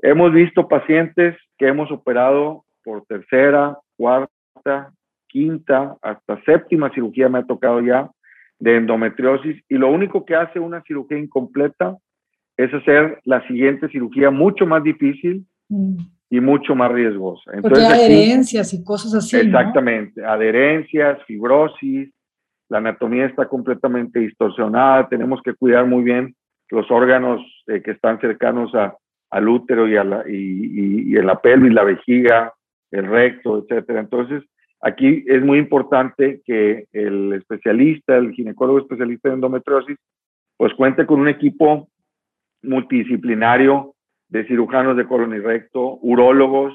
Hemos 0.00 0.32
visto 0.32 0.66
pacientes 0.66 1.36
que 1.56 1.68
hemos 1.68 1.90
operado 1.92 2.64
por 2.82 3.06
tercera, 3.06 3.78
cuarta, 3.96 4.92
quinta, 5.26 5.96
hasta 6.02 6.42
séptima 6.44 6.90
cirugía 6.90 7.28
me 7.28 7.38
ha 7.38 7.44
tocado 7.44 7.80
ya 7.80 8.10
de 8.58 8.76
endometriosis 8.76 9.62
y 9.68 9.74
lo 9.76 9.90
único 9.90 10.24
que 10.24 10.34
hace 10.34 10.58
una 10.58 10.82
cirugía 10.82 11.18
incompleta 11.18 11.96
es 12.56 12.72
hacer 12.72 13.20
la 13.24 13.46
siguiente 13.46 13.88
cirugía 13.88 14.30
mucho 14.30 14.66
más 14.66 14.82
difícil 14.82 15.44
mm. 15.68 15.96
y 16.30 16.40
mucho 16.40 16.74
más 16.74 16.90
riesgosa. 16.90 17.50
Entonces, 17.52 17.84
Porque 17.84 18.02
adherencias 18.02 18.72
y 18.72 18.82
cosas 18.82 19.14
así. 19.14 19.36
Exactamente, 19.36 20.24
adherencias, 20.24 21.22
fibrosis, 21.26 22.10
la 22.68 22.78
anatomía 22.78 23.26
está 23.26 23.46
completamente 23.46 24.20
distorsionada, 24.20 25.08
tenemos 25.08 25.40
que 25.42 25.54
cuidar 25.54 25.86
muy 25.86 26.02
bien 26.02 26.34
los 26.70 26.90
órganos 26.90 27.40
eh, 27.68 27.82
que 27.82 27.92
están 27.92 28.20
cercanos 28.20 28.74
a, 28.74 28.96
al 29.30 29.48
útero 29.48 29.88
y, 29.88 29.96
a 29.96 30.04
la, 30.04 30.24
y, 30.28 31.12
y, 31.12 31.16
en 31.16 31.26
la 31.26 31.40
pelvis, 31.40 31.72
la 31.72 31.84
vejiga, 31.84 32.52
el 32.90 33.06
recto, 33.06 33.58
etcétera. 33.58 34.00
Entonces, 34.00 34.42
aquí 34.80 35.24
es 35.26 35.42
muy 35.42 35.58
importante 35.58 36.42
que 36.44 36.86
el 36.92 37.32
especialista, 37.32 38.16
el 38.16 38.32
ginecólogo 38.32 38.78
especialista 38.78 39.28
en 39.28 39.34
endometriosis, 39.34 39.98
pues 40.56 40.72
cuente 40.74 41.06
con 41.06 41.20
un 41.20 41.28
equipo 41.28 41.88
multidisciplinario 42.62 43.94
de 44.28 44.46
cirujanos 44.46 44.96
de 44.96 45.06
colon 45.06 45.34
y 45.34 45.38
recto, 45.38 45.98
urólogos, 46.00 46.74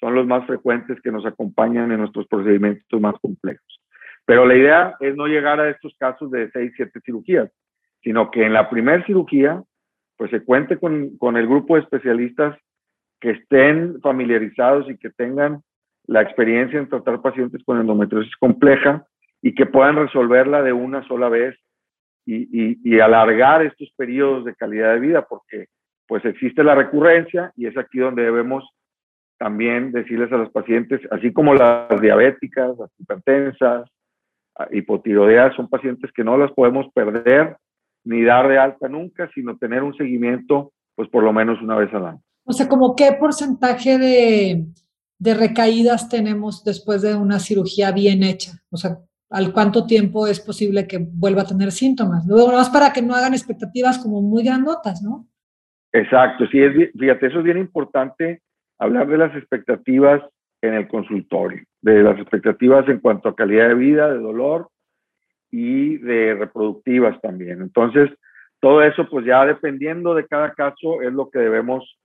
son 0.00 0.14
los 0.14 0.26
más 0.26 0.46
frecuentes 0.46 1.00
que 1.00 1.10
nos 1.10 1.26
acompañan 1.26 1.90
en 1.92 1.98
nuestros 1.98 2.26
procedimientos 2.28 3.00
más 3.00 3.14
complejos. 3.20 3.80
Pero 4.24 4.46
la 4.46 4.56
idea 4.56 4.94
es 5.00 5.16
no 5.16 5.26
llegar 5.26 5.60
a 5.60 5.70
estos 5.70 5.94
casos 5.98 6.30
de 6.30 6.50
6, 6.50 6.72
7 6.76 7.00
cirugías, 7.04 7.50
sino 8.02 8.30
que 8.30 8.44
en 8.44 8.52
la 8.52 8.68
primera 8.70 9.04
cirugía, 9.06 9.62
pues 10.16 10.30
se 10.30 10.44
cuente 10.44 10.78
con, 10.78 11.16
con 11.16 11.36
el 11.36 11.46
grupo 11.46 11.74
de 11.74 11.82
especialistas 11.82 12.56
que 13.20 13.30
estén 13.30 14.00
familiarizados 14.00 14.88
y 14.90 14.96
que 14.96 15.10
tengan 15.10 15.62
la 16.06 16.22
experiencia 16.22 16.78
en 16.78 16.88
tratar 16.88 17.20
pacientes 17.20 17.62
con 17.64 17.80
endometriosis 17.80 18.34
compleja 18.36 19.06
y 19.42 19.54
que 19.54 19.66
puedan 19.66 19.96
resolverla 19.96 20.62
de 20.62 20.72
una 20.72 21.06
sola 21.06 21.28
vez 21.28 21.56
y, 22.26 23.00
alargar 23.00 23.64
estos 23.64 23.90
periodos 23.96 24.44
de 24.44 24.54
calidad 24.54 24.92
de 24.92 25.00
vida, 25.00 25.26
porque 25.26 25.66
pues 26.06 26.24
existe 26.24 26.62
la 26.62 26.74
recurrencia 26.74 27.52
y 27.56 27.66
es 27.66 27.76
aquí 27.78 27.98
donde 27.98 28.22
debemos 28.22 28.68
también 29.38 29.92
decirles 29.92 30.30
a 30.32 30.36
los 30.36 30.50
pacientes, 30.50 31.00
así 31.10 31.32
como 31.32 31.54
las 31.54 32.00
diabéticas, 32.00 32.76
las 32.78 32.90
hipertensas, 32.98 33.88
hipotiroideas, 34.72 35.54
son 35.54 35.68
pacientes 35.68 36.10
que 36.12 36.24
no 36.24 36.36
las 36.36 36.50
podemos 36.52 36.86
perder 36.92 37.56
ni 38.04 38.24
dar 38.24 38.48
de 38.48 38.58
alta 38.58 38.88
nunca, 38.88 39.30
sino 39.34 39.56
tener 39.56 39.82
un 39.82 39.94
seguimiento, 39.94 40.72
pues 40.96 41.08
por 41.08 41.22
lo 41.22 41.32
menos 41.32 41.60
una 41.62 41.76
vez 41.76 41.92
al 41.94 42.06
año. 42.06 42.20
O 42.48 42.54
sea, 42.54 42.66
como 42.66 42.96
qué 42.96 43.12
porcentaje 43.12 43.98
de, 43.98 45.34
recaídas 45.34 46.08
tenemos 46.08 46.64
después 46.64 47.02
de 47.02 47.14
una 47.14 47.40
cirugía 47.40 47.92
bien 47.92 48.22
hecha? 48.22 48.52
O 48.70 48.78
sea, 48.78 48.96
¿al 49.28 49.52
cuánto 49.52 49.84
tiempo 49.84 50.26
es 50.26 50.40
posible 50.40 50.86
que 50.86 50.98
vuelva 50.98 51.42
a 51.42 51.46
tener 51.46 51.70
síntomas? 51.72 52.24
Luego, 52.26 52.52
más 52.52 52.70
para 52.70 52.90
que 52.94 53.02
no 53.02 53.14
hagan 53.14 53.34
expectativas 53.34 53.98
como 53.98 54.22
muy 54.22 54.42
grandotas, 54.44 55.02
¿no? 55.02 55.28
Exacto, 55.92 56.46
sí, 56.50 56.58
es, 56.58 56.90
fíjate, 56.98 57.26
eso 57.26 57.40
es 57.40 57.44
bien 57.44 57.58
importante, 57.58 58.40
hablar 58.78 59.08
de 59.08 59.18
las 59.18 59.36
expectativas 59.36 60.22
en 60.62 60.72
el 60.72 60.88
consultorio, 60.88 61.62
de 61.82 62.02
las 62.02 62.18
expectativas 62.18 62.88
en 62.88 63.00
cuanto 63.00 63.28
a 63.28 63.36
calidad 63.36 63.68
de 63.68 63.74
vida, 63.74 64.10
de 64.10 64.20
dolor 64.20 64.70
y 65.50 65.98
de 65.98 66.34
reproductivas 66.34 67.20
también. 67.20 67.60
Entonces, 67.60 68.08
todo 68.60 68.82
eso, 68.82 69.06
pues 69.10 69.26
ya 69.26 69.44
dependiendo 69.44 70.14
de 70.14 70.26
cada 70.26 70.54
caso, 70.54 71.02
es 71.02 71.12
lo 71.12 71.28
que 71.28 71.40
debemos 71.40 71.97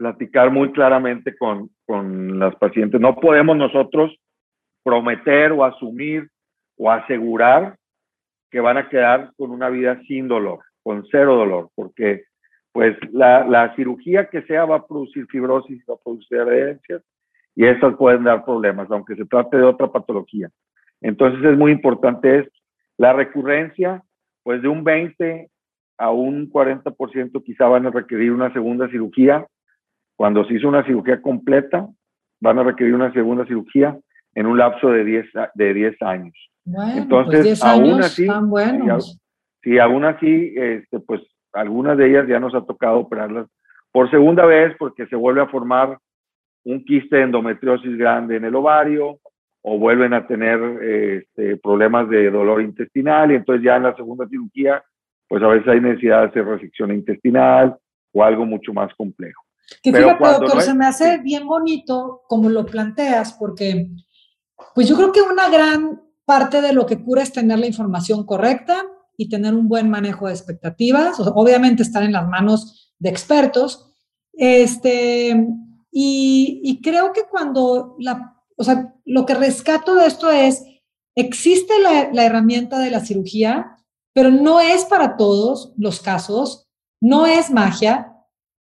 platicar 0.00 0.50
muy 0.50 0.72
claramente 0.72 1.36
con, 1.36 1.68
con 1.84 2.38
las 2.38 2.56
pacientes. 2.56 2.98
No 2.98 3.16
podemos 3.16 3.54
nosotros 3.54 4.16
prometer 4.82 5.52
o 5.52 5.62
asumir 5.62 6.26
o 6.78 6.90
asegurar 6.90 7.76
que 8.50 8.60
van 8.60 8.78
a 8.78 8.88
quedar 8.88 9.30
con 9.36 9.50
una 9.50 9.68
vida 9.68 10.00
sin 10.08 10.26
dolor, 10.26 10.60
con 10.82 11.06
cero 11.10 11.36
dolor, 11.36 11.68
porque 11.74 12.24
pues 12.72 12.96
la, 13.12 13.46
la 13.46 13.76
cirugía 13.76 14.30
que 14.30 14.40
sea 14.44 14.64
va 14.64 14.76
a 14.76 14.86
producir 14.86 15.26
fibrosis, 15.26 15.84
va 15.86 15.96
a 15.96 16.02
producir 16.02 16.38
adherencias 16.38 17.02
y 17.54 17.66
estas 17.66 17.94
pueden 17.96 18.24
dar 18.24 18.42
problemas, 18.42 18.90
aunque 18.90 19.16
se 19.16 19.26
trate 19.26 19.58
de 19.58 19.64
otra 19.64 19.88
patología. 19.88 20.48
Entonces 21.02 21.44
es 21.44 21.58
muy 21.58 21.72
importante 21.72 22.38
esto. 22.38 22.58
La 22.96 23.12
recurrencia, 23.12 24.02
pues 24.44 24.62
de 24.62 24.68
un 24.68 24.82
20 24.82 25.50
a 25.98 26.10
un 26.10 26.50
40% 26.50 27.44
quizá 27.44 27.66
van 27.66 27.86
a 27.86 27.90
requerir 27.90 28.32
una 28.32 28.50
segunda 28.54 28.88
cirugía. 28.88 29.46
Cuando 30.20 30.44
se 30.44 30.52
hizo 30.52 30.68
una 30.68 30.84
cirugía 30.84 31.22
completa, 31.22 31.88
van 32.42 32.58
a 32.58 32.62
requerir 32.62 32.94
una 32.94 33.10
segunda 33.10 33.46
cirugía 33.46 33.98
en 34.34 34.44
un 34.44 34.58
lapso 34.58 34.90
de 34.90 35.02
10, 35.02 35.26
de 35.54 35.72
10 35.72 36.02
años. 36.02 36.34
Bueno, 36.62 36.92
Entonces, 36.94 37.36
pues 37.36 37.44
10 37.44 37.64
años 37.64 37.90
aún 37.90 38.02
así, 38.02 38.28
buenos. 38.42 39.18
Sí, 39.62 39.78
aún 39.78 40.04
así, 40.04 40.52
este, 40.54 41.00
pues 41.00 41.22
algunas 41.54 41.96
de 41.96 42.10
ellas 42.10 42.28
ya 42.28 42.38
nos 42.38 42.54
ha 42.54 42.60
tocado 42.60 42.98
operarlas 42.98 43.46
por 43.92 44.10
segunda 44.10 44.44
vez 44.44 44.76
porque 44.78 45.06
se 45.06 45.16
vuelve 45.16 45.40
a 45.40 45.46
formar 45.46 45.96
un 46.64 46.84
quiste 46.84 47.16
de 47.16 47.22
endometriosis 47.22 47.96
grande 47.96 48.36
en 48.36 48.44
el 48.44 48.54
ovario 48.54 49.20
o 49.62 49.78
vuelven 49.78 50.12
a 50.12 50.26
tener 50.26 50.60
este, 50.82 51.56
problemas 51.56 52.10
de 52.10 52.30
dolor 52.30 52.60
intestinal 52.60 53.32
y 53.32 53.36
entonces 53.36 53.64
ya 53.64 53.76
en 53.76 53.84
la 53.84 53.96
segunda 53.96 54.28
cirugía 54.28 54.84
pues 55.28 55.42
a 55.42 55.48
veces 55.48 55.66
hay 55.66 55.80
necesidad 55.80 56.20
de 56.20 56.26
hacer 56.26 56.44
resección 56.44 56.92
intestinal 56.92 57.74
o 58.12 58.22
algo 58.22 58.44
mucho 58.44 58.74
más 58.74 58.92
complejo. 58.96 59.42
Que 59.82 59.92
fíjate, 59.92 60.24
doctor, 60.24 60.62
se 60.62 60.74
me 60.74 60.86
hace 60.86 61.18
bien 61.18 61.46
bonito 61.46 62.22
como 62.28 62.48
lo 62.48 62.66
planteas, 62.66 63.32
porque 63.34 63.88
pues 64.74 64.88
yo 64.88 64.96
creo 64.96 65.12
que 65.12 65.22
una 65.22 65.48
gran 65.48 66.02
parte 66.24 66.60
de 66.60 66.72
lo 66.72 66.86
que 66.86 67.02
cura 67.02 67.22
es 67.22 67.32
tener 67.32 67.58
la 67.58 67.66
información 67.66 68.24
correcta 68.24 68.84
y 69.16 69.28
tener 69.28 69.54
un 69.54 69.68
buen 69.68 69.90
manejo 69.90 70.26
de 70.26 70.32
expectativas, 70.32 71.18
obviamente 71.18 71.82
estar 71.82 72.02
en 72.02 72.12
las 72.12 72.26
manos 72.26 72.94
de 72.98 73.10
expertos. 73.10 73.92
Este, 74.32 75.46
y, 75.90 76.80
creo 76.82 77.12
que 77.12 77.24
cuando 77.30 77.96
la, 77.98 78.36
o 78.56 78.64
sea, 78.64 78.94
lo 79.04 79.26
que 79.26 79.34
rescato 79.34 79.94
de 79.94 80.06
esto 80.06 80.30
es, 80.30 80.64
existe 81.14 81.74
la, 81.80 82.10
la 82.12 82.24
herramienta 82.24 82.78
de 82.78 82.90
la 82.90 83.00
cirugía, 83.00 83.76
pero 84.14 84.30
no 84.30 84.60
es 84.60 84.84
para 84.84 85.16
todos 85.16 85.74
los 85.76 86.00
casos, 86.00 86.68
no 87.00 87.26
es 87.26 87.50
magia, 87.50 88.09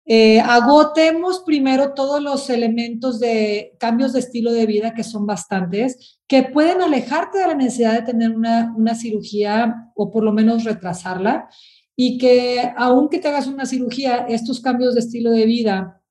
eh, 0.06 0.42
agotemos 0.42 1.44
primero 1.46 1.94
todos 1.94 2.22
los 2.22 2.50
elementos 2.50 3.20
de 3.20 3.76
cambios 3.80 4.14
de 4.14 4.20
estilo 4.20 4.52
de 4.52 4.66
vida, 4.66 4.94
que 4.94 5.04
son 5.04 5.26
bastantes, 5.26 6.20
que 6.28 6.44
pueden 6.44 6.82
alejarte 6.82 7.38
de 7.38 7.48
la 7.48 7.56
necesidad 7.56 7.94
de 7.94 8.12
tener 8.12 8.32
una, 8.32 8.74
una 8.76 8.96
cirugía 8.96 9.92
o 9.96 10.12
por 10.12 10.24
lo 10.24 10.34
menos 10.34 10.64
retrasarla, 10.64 11.48
y 11.96 12.18
que 12.18 12.74
aunque 12.76 13.20
te 13.20 13.28
hagas 13.30 13.48
una 13.48 13.66
cirugía, 13.66 14.26
estos 14.28 14.60
cambios 14.60 14.94
de 14.96 15.02
estilo 15.02 15.32
de 15.32 15.46
vida, 15.46 16.02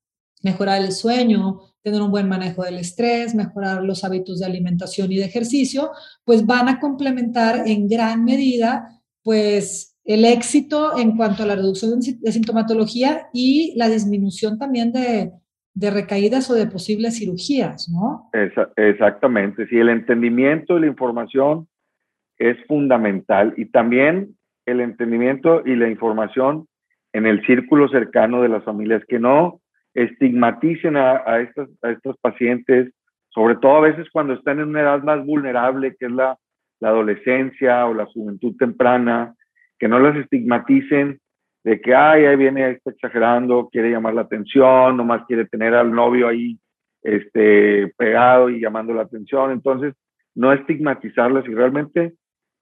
mejorar 0.41 0.81
el 0.81 0.91
sueño, 0.91 1.61
tener 1.83 2.01
un 2.01 2.11
buen 2.11 2.29
manejo 2.29 2.63
del 2.63 2.79
estrés, 2.79 3.35
mejorar 3.35 3.83
los 3.83 4.03
hábitos 4.03 4.39
de 4.39 4.45
alimentación 4.45 5.11
y 5.11 5.17
de 5.17 5.25
ejercicio, 5.25 5.91
pues 6.23 6.45
van 6.45 6.69
a 6.69 6.79
complementar 6.79 7.67
en 7.67 7.87
gran 7.87 8.23
medida, 8.23 9.01
pues 9.21 9.92
el 10.05 10.25
éxito 10.25 10.97
en 10.97 11.15
cuanto 11.15 11.43
a 11.43 11.45
la 11.45 11.55
reducción 11.55 11.99
de 11.99 12.31
sintomatología 12.31 13.27
y 13.33 13.73
la 13.77 13.87
disminución 13.87 14.59
también 14.59 14.91
de, 14.91 15.31
recaídas 15.89 16.49
o 16.49 16.53
de 16.53 16.67
posibles 16.67 17.17
cirugías, 17.17 17.89
¿no? 17.89 18.29
exactamente, 18.75 19.67
sí, 19.67 19.77
el 19.77 19.89
entendimiento 19.89 20.77
y 20.77 20.81
la 20.81 20.87
información 20.87 21.67
es 22.37 22.57
fundamental 22.67 23.53
y 23.57 23.65
también 23.65 24.35
el 24.65 24.81
entendimiento 24.81 25.63
y 25.65 25.75
la 25.75 25.89
información 25.89 26.67
en 27.13 27.25
el 27.25 27.45
círculo 27.45 27.87
cercano 27.89 28.41
de 28.41 28.49
las 28.49 28.63
familias, 28.63 29.03
que 29.07 29.19
no 29.19 29.61
estigmaticen 29.93 30.97
a, 30.97 31.39
estos 31.39 32.17
pacientes, 32.19 32.91
sobre 33.29 33.55
todo 33.55 33.77
a 33.77 33.81
veces 33.81 34.07
cuando 34.11 34.33
están 34.33 34.59
en 34.59 34.69
una 34.69 34.81
edad 34.81 35.03
más 35.03 35.23
vulnerable, 35.25 35.95
que 35.97 36.07
es 36.07 36.11
la 36.11 36.37
adolescencia 36.81 37.85
o 37.85 37.93
la 37.93 38.05
juventud 38.05 38.55
temprana, 38.57 39.35
que 39.83 39.89
no 39.89 39.99
las 39.99 40.15
estigmaticen 40.15 41.19
de 41.65 41.81
que, 41.81 41.93
ay, 41.93 42.23
ahí 42.23 42.37
viene, 42.37 42.71
está 42.71 42.91
exagerando, 42.91 43.67
quiere 43.69 43.91
llamar 43.91 44.13
la 44.13 44.21
atención, 44.21 44.95
nomás 44.95 45.25
quiere 45.27 45.43
tener 45.45 45.73
al 45.75 45.91
novio 45.91 46.29
ahí 46.29 46.57
este, 47.01 47.93
pegado 47.97 48.49
y 48.49 48.61
llamando 48.61 48.93
la 48.93 49.01
atención. 49.01 49.51
Entonces, 49.51 49.93
no 50.35 50.53
estigmatizarlas 50.53 51.45
y 51.49 51.53
realmente, 51.53 52.13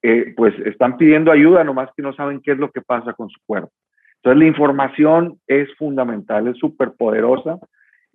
eh, 0.02 0.34
pues, 0.36 0.56
están 0.66 0.98
pidiendo 0.98 1.32
ayuda, 1.32 1.64
nomás 1.64 1.92
que 1.96 2.02
no 2.02 2.12
saben 2.12 2.42
qué 2.42 2.54
es 2.54 2.58
lo 2.58 2.72
que 2.72 2.82
pasa 2.82 3.14
con 3.14 3.30
su 3.30 3.40
cuerpo. 3.46 3.72
Entonces, 4.16 4.40
la 4.40 4.48
información 4.48 5.38
es 5.46 5.72
fundamental, 5.76 6.48
es 6.48 6.58
súper 6.58 6.94
poderosa 6.98 7.60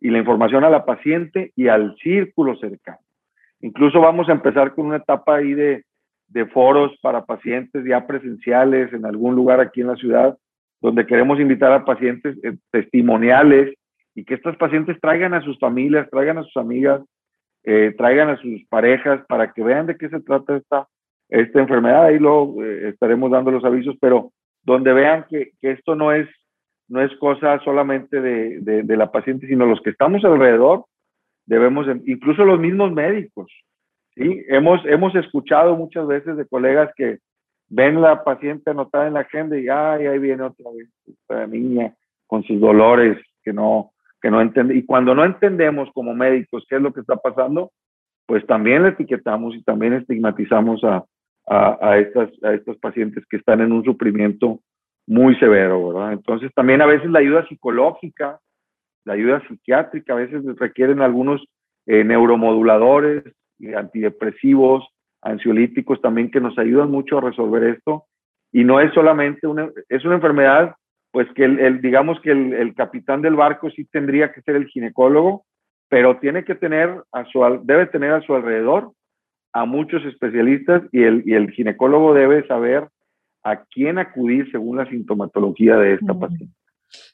y 0.01 0.11
la 0.11 0.19
información 0.19 0.65
a 0.65 0.71
la 0.71 0.85
paciente 0.85 1.53
y 1.55 1.69
al 1.69 1.95
círculo 2.03 2.57
cercano. 2.57 2.99
Incluso 3.61 4.01
vamos 4.01 4.29
a 4.29 4.33
empezar 4.33 4.75
con 4.75 4.87
una 4.87 4.97
etapa 4.97 5.37
ahí 5.37 5.55
de, 5.55 5.85
de 6.37 6.45
foros 6.45 6.93
para 7.01 7.25
pacientes 7.25 7.83
ya 7.87 8.07
presenciales 8.07 8.93
en 8.93 9.07
algún 9.07 9.35
lugar 9.35 9.59
aquí 9.59 9.81
en 9.81 9.87
la 9.87 9.97
ciudad, 9.97 10.37
donde 10.83 11.07
queremos 11.07 11.41
invitar 11.41 11.73
a 11.73 11.87
pacientes 11.87 12.37
eh, 12.45 12.59
testimoniales 12.71 13.75
y 14.15 14.23
que 14.23 14.35
estos 14.35 14.55
pacientes 14.59 15.01
traigan 15.01 15.33
a 15.33 15.41
sus 15.41 15.59
familias, 15.59 16.11
traigan 16.11 16.37
a 16.37 16.43
sus 16.43 16.55
amigas, 16.59 17.01
eh, 17.65 17.95
traigan 17.97 18.29
a 18.29 18.37
sus 18.37 18.63
parejas 18.69 19.25
para 19.29 19.51
que 19.55 19.63
vean 19.63 19.87
de 19.87 19.97
qué 19.97 20.11
se 20.11 20.21
trata 20.21 20.59
esta, 20.59 20.87
esta 21.31 21.59
enfermedad. 21.59 22.05
Ahí 22.05 22.19
lo 22.19 22.63
eh, 22.63 22.91
estaremos 22.91 23.31
dando 23.31 23.51
los 23.51 23.65
avisos, 23.65 23.97
pero 23.99 24.33
donde 24.63 24.93
vean 24.93 25.25
que, 25.31 25.53
que, 25.59 25.71
esto 25.71 25.95
no 25.95 26.13
es, 26.13 26.29
no 26.87 27.01
es 27.01 27.17
cosa 27.17 27.59
solamente 27.61 28.21
de, 28.21 28.61
de, 28.61 28.83
de 28.83 28.97
la 28.99 29.11
paciente, 29.11 29.47
sino 29.47 29.65
los 29.65 29.81
que 29.81 29.89
estamos 29.89 30.23
alrededor, 30.23 30.85
debemos, 31.47 31.87
incluso 32.05 32.45
los 32.45 32.61
mismos 32.61 32.93
médicos, 32.93 33.51
¿sí? 34.17 34.45
Hemos, 34.49 34.85
hemos 34.87 35.15
escuchado 35.15 35.77
muchas 35.77 36.07
veces 36.07 36.37
de 36.37 36.47
colegas 36.47 36.91
que 36.97 37.19
ven 37.69 38.01
la 38.01 38.25
paciente 38.25 38.71
anotada 38.71 39.07
en 39.07 39.15
la 39.15 39.21
agenda 39.21 39.59
y 39.59 39.69
ay, 39.69 40.07
ahí 40.07 40.19
viene 40.19 40.43
otra 40.43 40.71
vez 40.77 40.89
esta 41.07 41.47
niña 41.47 41.95
con 42.27 42.43
sus 42.45 42.61
dolores 42.61 43.19
que 43.43 43.53
no, 43.53 43.93
que 44.21 44.31
no 44.31 44.41
entiende. 44.41 44.75
Y 44.77 44.85
cuando 44.85 45.15
no 45.15 45.25
entendemos 45.25 45.89
como 45.93 46.15
médicos 46.15 46.65
qué 46.69 46.77
es 46.77 46.83
lo 46.83 46.93
que 46.93 47.01
está 47.01 47.17
pasando, 47.17 47.71
pues 48.27 48.45
también 48.47 48.83
le 48.83 48.91
etiquetamos 48.91 49.55
y 49.55 49.63
también 49.63 49.93
estigmatizamos 49.93 50.83
a, 50.85 51.05
a, 51.47 51.79
a, 51.81 51.99
estas, 51.99 52.31
a 52.43 52.55
estos 52.55 52.77
pacientes 52.79 53.25
que 53.31 53.37
están 53.37 53.61
en 53.61 53.73
un 53.73 53.85
sufrimiento 53.85 54.61
muy 55.07 55.37
severo, 55.37 55.89
¿verdad? 55.89 56.13
Entonces 56.13 56.53
también 56.55 56.83
a 56.83 56.87
veces 56.87 57.09
la 57.11 57.21
ayuda 57.21 57.47
psicológica, 57.47 58.41
la 59.05 59.13
ayuda 59.13 59.43
psiquiátrica, 59.47 60.15
a 60.15 60.17
veces 60.17 60.43
requieren 60.57 61.01
algunos 61.01 61.45
eh, 61.87 62.03
neuromoduladores, 62.03 63.23
antidepresivos, 63.77 64.87
ansiolíticos 65.23 66.01
también 66.01 66.31
que 66.31 66.41
nos 66.41 66.59
ayudan 66.59 66.91
mucho 66.91 67.19
a 67.19 67.23
resolver 67.23 67.65
esto. 67.65 68.05
Y 68.53 68.65
no 68.65 68.81
es 68.81 68.93
solamente 68.95 69.47
una, 69.47 69.71
es 69.89 70.05
una 70.05 70.15
enfermedad 70.15 70.75
pues 71.11 71.29
que 71.35 71.45
el, 71.45 71.81
digamos 71.81 72.21
que 72.21 72.31
el, 72.31 72.75
capitán 72.75 73.23
del 73.23 73.37
barco 73.37 73.71
sí 73.71 73.87
tendría 73.87 74.33
que 74.33 74.43
ser 74.43 74.55
el 74.55 74.67
ginecólogo, 74.67 75.47
pero 75.89 76.19
tiene 76.19 76.45
que 76.45 76.55
tener 76.55 77.03
a 77.11 77.25
su, 77.25 77.41
debe 77.63 77.87
tener 77.87 78.13
a 78.13 78.21
su 78.21 78.35
alrededor 78.35 78.93
a 79.55 79.65
muchos 79.65 80.05
especialistas 80.05 80.83
y 80.93 81.05
el, 81.05 81.23
y 81.25 81.33
el 81.33 81.51
ginecólogo 81.53 82.13
debe 82.13 82.47
saber 82.47 82.89
a 83.45 83.65
quién 83.65 83.99
acudir 83.99 84.51
según 84.51 84.77
la 84.77 84.91
sintomatología 84.91 85.77
de 85.77 85.95
esta 85.95 86.13
paciente. 86.13 86.55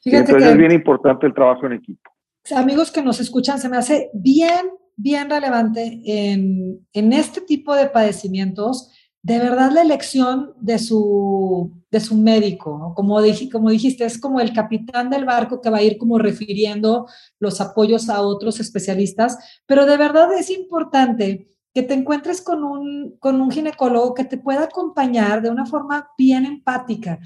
Entonces 0.03 0.51
es 0.51 0.57
bien 0.57 0.73
importante 0.73 1.25
el 1.25 1.33
trabajo 1.33 1.65
en 1.67 1.73
equipo. 1.73 2.11
Amigos 2.55 2.91
que 2.91 3.01
nos 3.01 3.21
escuchan, 3.21 3.57
se 3.59 3.69
me 3.69 3.77
hace 3.77 4.09
bien, 4.13 4.69
bien 4.95 5.29
relevante 5.29 6.01
en, 6.05 6.85
en 6.93 7.13
este 7.13 7.41
tipo 7.41 7.75
de 7.75 7.87
padecimientos 7.87 8.91
de 9.23 9.39
verdad 9.39 9.71
la 9.71 9.81
elección 9.81 10.53
de 10.59 10.77
su, 10.77 11.71
de 11.89 12.01
su 12.01 12.17
médico, 12.17 12.93
como, 12.93 13.17
como 13.51 13.69
dijiste, 13.69 14.03
es 14.03 14.19
como 14.19 14.41
el 14.41 14.51
capitán 14.51 15.09
del 15.09 15.23
barco 15.23 15.61
que 15.61 15.69
va 15.69 15.77
a 15.77 15.81
ir 15.81 15.97
como 15.97 16.19
refiriendo 16.19 17.07
los 17.39 17.61
apoyos 17.61 18.09
a 18.09 18.21
otros 18.21 18.59
especialistas, 18.59 19.37
pero 19.65 19.85
de 19.85 19.95
verdad 19.95 20.33
es 20.37 20.49
importante 20.49 21.47
que 21.73 21.83
te 21.83 21.93
encuentres 21.93 22.41
con 22.41 22.65
un, 22.65 23.15
con 23.17 23.39
un 23.39 23.49
ginecólogo 23.49 24.13
que 24.13 24.25
te 24.25 24.37
pueda 24.37 24.65
acompañar 24.65 25.41
de 25.41 25.49
una 25.49 25.65
forma 25.65 26.09
bien 26.17 26.45
empática, 26.45 27.19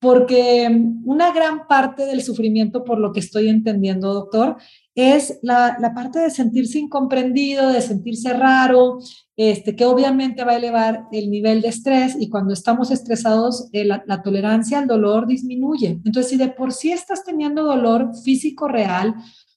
porque 0.00 0.68
una 1.04 1.32
gran 1.34 1.66
parte 1.68 2.06
del 2.06 2.22
sufrimiento, 2.22 2.82
por 2.82 2.98
lo 2.98 3.12
que 3.12 3.20
estoy 3.20 3.50
entendiendo, 3.50 4.14
doctor, 4.14 4.56
es 4.94 5.38
la, 5.42 5.76
parte 5.94 6.18
de 6.18 6.30
sentirse 6.30 6.78
incomprendido, 6.78 7.70
de 7.70 7.80
sentirse 7.80 8.32
raro, 8.32 8.98
este, 9.36 9.74
que 9.74 9.86
obviamente 9.86 10.44
va 10.44 10.52
a 10.52 10.56
elevar 10.56 11.06
el 11.12 11.30
nivel 11.30 11.62
de 11.62 11.68
estrés 11.68 12.16
y 12.18 12.28
cuando 12.28 12.52
estamos 12.52 12.90
estresados 12.90 13.68
eh, 13.72 13.84
la, 13.84 14.04
la, 14.06 14.22
tolerancia 14.22 14.78
al 14.78 14.86
dolor 14.86 15.26
disminuye. 15.26 16.00
Entonces, 16.04 16.28
si 16.28 16.36
de 16.36 16.48
por 16.48 16.72
sí 16.72 16.92
estás 16.92 17.24
teniendo 17.24 17.64
dolor 17.64 18.10
físico 18.22 18.68
real, 18.68 19.14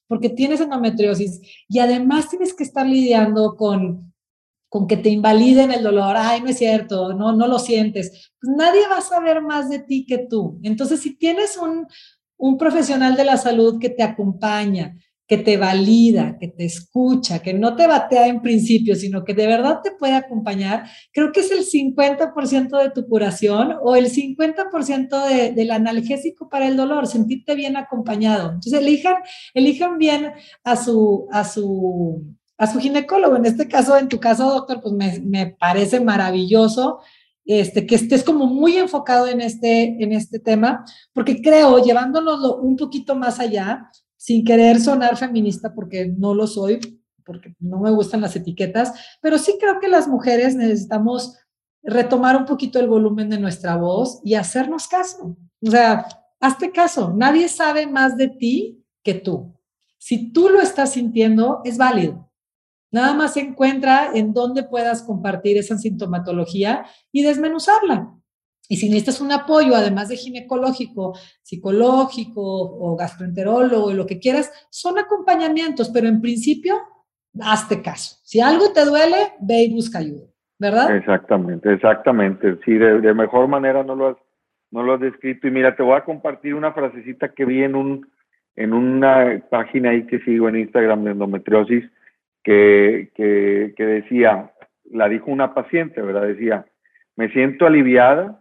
porque 0.08 0.30
tienes 0.30 0.60
endometriosis 0.60 1.40
y 1.68 1.78
además 1.80 2.28
tienes 2.28 2.54
que 2.54 2.64
estar 2.64 2.86
lidiando 2.86 3.56
con 3.56 4.12
con 4.68 4.86
que 4.86 4.96
te 4.96 5.08
invaliden 5.08 5.70
el 5.70 5.82
dolor, 5.82 6.16
ay, 6.18 6.40
no 6.40 6.48
es 6.48 6.58
cierto, 6.58 7.14
no, 7.14 7.32
no 7.32 7.46
lo 7.46 7.58
sientes, 7.58 8.32
pues 8.40 8.56
nadie 8.56 8.86
va 8.90 8.98
a 8.98 9.00
saber 9.00 9.40
más 9.40 9.70
de 9.70 9.78
ti 9.78 10.04
que 10.04 10.18
tú. 10.18 10.58
Entonces, 10.62 11.00
si 11.00 11.16
tienes 11.16 11.56
un, 11.56 11.86
un 12.36 12.58
profesional 12.58 13.16
de 13.16 13.24
la 13.24 13.36
salud 13.36 13.78
que 13.80 13.90
te 13.90 14.02
acompaña, 14.02 14.96
que 15.26 15.38
te 15.38 15.56
valida, 15.56 16.36
que 16.38 16.48
te 16.48 16.64
escucha, 16.64 17.40
que 17.40 17.52
no 17.52 17.74
te 17.74 17.86
batea 17.86 18.28
en 18.28 18.42
principio, 18.42 18.94
sino 18.94 19.24
que 19.24 19.34
de 19.34 19.46
verdad 19.46 19.80
te 19.82 19.90
puede 19.90 20.14
acompañar, 20.14 20.84
creo 21.12 21.32
que 21.32 21.40
es 21.40 21.50
el 21.50 21.64
50% 21.64 22.82
de 22.82 22.90
tu 22.90 23.08
curación 23.08 23.74
o 23.82 23.96
el 23.96 24.10
50% 24.10 25.26
de, 25.28 25.52
del 25.52 25.70
analgésico 25.72 26.48
para 26.48 26.68
el 26.68 26.76
dolor, 26.76 27.06
sentirte 27.06 27.54
bien 27.54 27.76
acompañado. 27.76 28.52
Entonces, 28.52 28.80
elijan, 28.80 29.16
elijan 29.54 29.98
bien 29.98 30.32
a 30.62 30.76
su, 30.76 31.26
a 31.32 31.44
su 31.44 32.24
a 32.58 32.66
su 32.66 32.78
ginecólogo. 32.78 33.36
En 33.36 33.46
este 33.46 33.68
caso, 33.68 33.96
en 33.96 34.08
tu 34.08 34.18
caso, 34.18 34.48
doctor, 34.48 34.80
pues 34.80 35.22
me, 35.22 35.56
parece 35.58 36.00
maravilloso 36.00 37.00
este, 37.44 37.86
que 37.86 37.94
estés 37.94 38.24
como 38.24 38.46
muy 38.46 38.76
enfocado 38.76 39.28
en 39.28 39.40
este, 39.40 40.02
en 40.02 40.12
este 40.12 40.38
tema, 40.38 40.84
porque 41.12 41.40
creo, 41.40 41.82
llevándonos 41.82 42.58
un 42.60 42.76
poquito 42.76 43.14
más 43.14 43.38
allá, 43.38 43.90
sin 44.16 44.44
querer 44.44 44.80
sonar 44.80 45.16
feminista, 45.16 45.74
porque 45.74 46.06
no 46.16 46.34
lo 46.34 46.46
soy, 46.46 46.80
porque 47.24 47.54
no 47.58 47.80
me 47.80 47.90
gustan 47.90 48.20
las 48.20 48.36
etiquetas, 48.36 48.92
pero 49.20 49.38
sí 49.38 49.56
creo 49.60 49.80
que 49.80 49.88
las 49.88 50.08
mujeres 50.08 50.54
necesitamos 50.54 51.36
retomar 51.82 52.36
un 52.36 52.46
poquito 52.46 52.78
el 52.78 52.88
volumen 52.88 53.28
de 53.28 53.38
nuestra 53.38 53.76
voz 53.76 54.20
y 54.24 54.34
hacernos 54.34 54.88
caso. 54.88 55.36
O 55.60 55.70
sea, 55.70 56.06
hazte 56.40 56.70
caso, 56.70 57.12
nadie 57.16 57.48
sabe 57.48 57.86
más 57.86 58.16
de 58.16 58.28
ti 58.28 58.84
que 59.02 59.14
tú. 59.14 59.54
Si 59.98 60.32
tú 60.32 60.48
lo 60.48 60.60
estás 60.60 60.92
sintiendo, 60.92 61.60
es 61.64 61.78
válido. 61.78 62.30
Nada 62.92 63.14
más 63.14 63.36
encuentra 63.36 64.10
en 64.14 64.32
dónde 64.32 64.62
puedas 64.62 65.02
compartir 65.02 65.58
esa 65.58 65.76
sintomatología 65.76 66.86
y 67.12 67.22
desmenuzarla. 67.22 68.15
Y 68.68 68.76
si 68.76 68.88
necesitas 68.88 69.20
un 69.20 69.32
apoyo, 69.32 69.74
además 69.74 70.08
de 70.08 70.16
ginecológico, 70.16 71.16
psicológico 71.42 72.42
o 72.42 72.96
gastroenterólogo, 72.96 73.92
lo 73.92 74.06
que 74.06 74.18
quieras, 74.18 74.50
son 74.70 74.98
acompañamientos, 74.98 75.90
pero 75.90 76.08
en 76.08 76.20
principio, 76.20 76.76
hazte 77.40 77.82
caso. 77.82 78.16
Si 78.24 78.40
algo 78.40 78.72
te 78.72 78.84
duele, 78.84 79.16
ve 79.40 79.64
y 79.64 79.74
busca 79.74 79.98
ayuda, 79.98 80.26
¿verdad? 80.58 80.96
Exactamente, 80.96 81.72
exactamente. 81.72 82.58
Sí, 82.64 82.72
de, 82.74 83.14
mejor 83.14 83.48
manera 83.48 83.82
no 83.84 83.94
lo, 83.94 84.08
has, 84.08 84.16
no 84.70 84.82
lo 84.82 84.94
has 84.94 85.00
descrito. 85.00 85.46
Y 85.46 85.50
mira, 85.50 85.76
te 85.76 85.82
voy 85.82 85.96
a 85.96 86.04
compartir 86.04 86.54
una 86.54 86.72
frasecita 86.72 87.32
que 87.32 87.44
vi 87.44 87.62
en, 87.62 87.74
un, 87.74 88.10
en 88.56 88.72
una 88.72 89.42
página 89.50 89.90
ahí 89.90 90.06
que 90.06 90.20
sigo 90.20 90.48
en 90.48 90.56
Instagram 90.56 91.04
de 91.04 91.10
endometriosis, 91.12 91.84
que, 92.42 93.72
decía, 93.76 94.52
la 94.84 95.08
dijo 95.08 95.30
una 95.30 95.52
paciente, 95.52 96.00
¿verdad? 96.00 96.22
Decía, 96.22 96.64
me 97.16 97.28
siento 97.30 97.66
aliviada, 97.66 98.40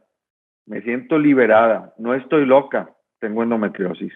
me 0.65 0.81
siento 0.81 1.17
liberada, 1.17 1.93
no 1.97 2.13
estoy 2.13 2.45
loca, 2.45 2.89
tengo 3.19 3.43
endometriosis. 3.43 4.13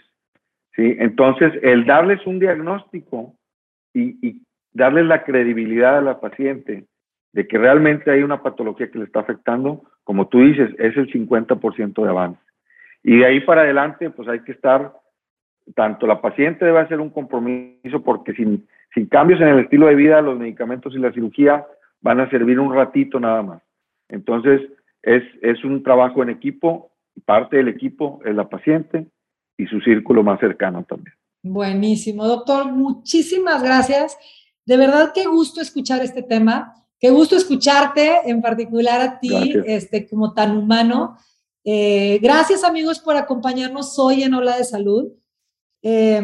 ¿Sí? 0.76 0.96
Entonces, 1.00 1.54
el 1.62 1.86
darles 1.86 2.26
un 2.26 2.40
diagnóstico 2.40 3.36
y, 3.94 4.42
darles 4.72 5.06
la 5.06 5.24
credibilidad 5.24 5.98
a 5.98 6.02
la 6.02 6.20
paciente 6.20 6.86
de 7.34 7.48
que 7.48 7.58
realmente 7.58 8.12
hay 8.12 8.22
una 8.22 8.42
patología 8.42 8.90
que 8.90 9.00
le 9.00 9.06
está 9.06 9.20
afectando, 9.20 9.82
como 10.04 10.28
tú 10.28 10.42
dices, 10.42 10.70
es 10.78 10.96
el 10.96 11.12
50% 11.12 12.04
de 12.04 12.10
avance. 12.10 12.42
Y 13.04 13.18
de 13.18 13.26
ahí 13.26 13.40
para 13.42 13.62
adelante, 13.62 14.10
pues 14.12 14.28
hay 14.28 14.42
que 14.42 14.52
estar, 14.52 14.94
tanto 15.76 16.06
la 16.06 16.22
paciente 16.22 16.66
debe 16.66 16.80
hacer 16.80 17.00
un 17.00 17.10
compromiso 17.10 18.04
porque 18.04 18.34
sin, 18.34 18.68
sin 18.94 19.08
cambios 19.08 19.42
en 19.42 19.50
el 19.50 19.60
estilo 19.60 19.88
de 19.88 19.96
vida, 19.96 20.22
los 20.22 20.38
medicamentos 20.38 20.94
y 20.96 21.00
la 21.00 21.12
cirugía 21.12 21.66
van 22.02 22.20
a 22.20 22.30
servir 22.30 22.60
un 22.60 22.74
ratito 22.74 23.20
nada 23.20 23.42
más. 23.42 23.62
Entonces, 24.08 24.62
es, 25.04 25.24
es 25.42 25.64
un 25.64 25.84
trabajo 25.84 26.24
en 26.24 26.30
equipo, 26.30 26.92
parte 27.26 27.58
del 27.58 27.68
equipo 27.68 28.20
es 28.26 28.36
la 28.36 28.50
paciente 28.50 29.08
y 29.58 29.66
su 29.68 29.80
círculo 29.82 30.24
más 30.24 30.40
cercano 30.40 30.84
también. 30.84 31.16
Buenísimo, 31.44 32.26
doctor, 32.26 32.72
muchísimas 32.72 33.64
gracias. 33.64 34.18
De 34.66 34.78
verdad, 34.78 35.12
qué 35.14 35.26
gusto 35.26 35.62
escuchar 35.62 36.02
este 36.02 36.22
tema, 36.22 36.74
qué 37.00 37.10
gusto 37.10 37.36
escucharte, 37.36 38.22
en 38.26 38.42
particular 38.42 39.02
a 39.02 39.20
ti, 39.20 39.54
este, 39.66 40.08
como 40.08 40.34
tan 40.34 40.58
humano. 40.58 41.18
Eh, 41.64 42.20
gracias 42.22 42.64
amigos 42.64 43.00
por 43.00 43.16
acompañarnos 43.16 43.98
hoy 44.00 44.24
en 44.24 44.34
Ola 44.34 44.58
de 44.58 44.64
Salud. 44.64 45.12
Eh, 45.82 46.22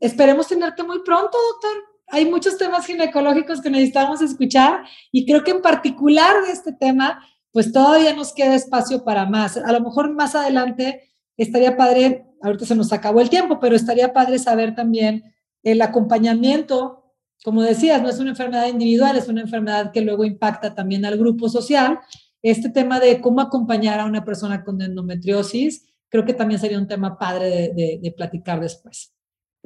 esperemos 0.00 0.48
tenerte 0.48 0.82
muy 0.82 1.00
pronto, 1.02 1.36
doctor 1.52 1.88
hay 2.10 2.24
muchos 2.24 2.56
temas 2.56 2.86
ginecológicos 2.86 3.60
que 3.60 3.70
necesitamos 3.70 4.20
escuchar 4.22 4.84
y 5.12 5.26
creo 5.26 5.44
que 5.44 5.50
en 5.50 5.62
particular 5.62 6.42
de 6.44 6.52
este 6.52 6.72
tema, 6.72 7.24
pues 7.58 7.72
todavía 7.72 8.14
nos 8.14 8.32
queda 8.32 8.54
espacio 8.54 9.02
para 9.02 9.26
más. 9.26 9.56
A 9.56 9.72
lo 9.72 9.80
mejor 9.80 10.14
más 10.14 10.36
adelante 10.36 11.00
estaría 11.36 11.76
padre, 11.76 12.24
ahorita 12.40 12.66
se 12.66 12.76
nos 12.76 12.92
acabó 12.92 13.20
el 13.20 13.30
tiempo, 13.30 13.58
pero 13.58 13.74
estaría 13.74 14.12
padre 14.12 14.38
saber 14.38 14.76
también 14.76 15.24
el 15.64 15.82
acompañamiento. 15.82 17.02
Como 17.42 17.62
decías, 17.62 18.00
no 18.00 18.10
es 18.10 18.20
una 18.20 18.30
enfermedad 18.30 18.68
individual, 18.68 19.16
es 19.16 19.28
una 19.28 19.40
enfermedad 19.40 19.90
que 19.90 20.02
luego 20.02 20.24
impacta 20.24 20.76
también 20.76 21.04
al 21.04 21.18
grupo 21.18 21.48
social. 21.48 21.98
Este 22.42 22.70
tema 22.70 23.00
de 23.00 23.20
cómo 23.20 23.40
acompañar 23.40 23.98
a 23.98 24.06
una 24.06 24.24
persona 24.24 24.62
con 24.62 24.80
endometriosis, 24.80 25.92
creo 26.08 26.24
que 26.24 26.34
también 26.34 26.60
sería 26.60 26.78
un 26.78 26.86
tema 26.86 27.18
padre 27.18 27.72
de 27.74 28.14
platicar 28.16 28.60
después. 28.60 29.18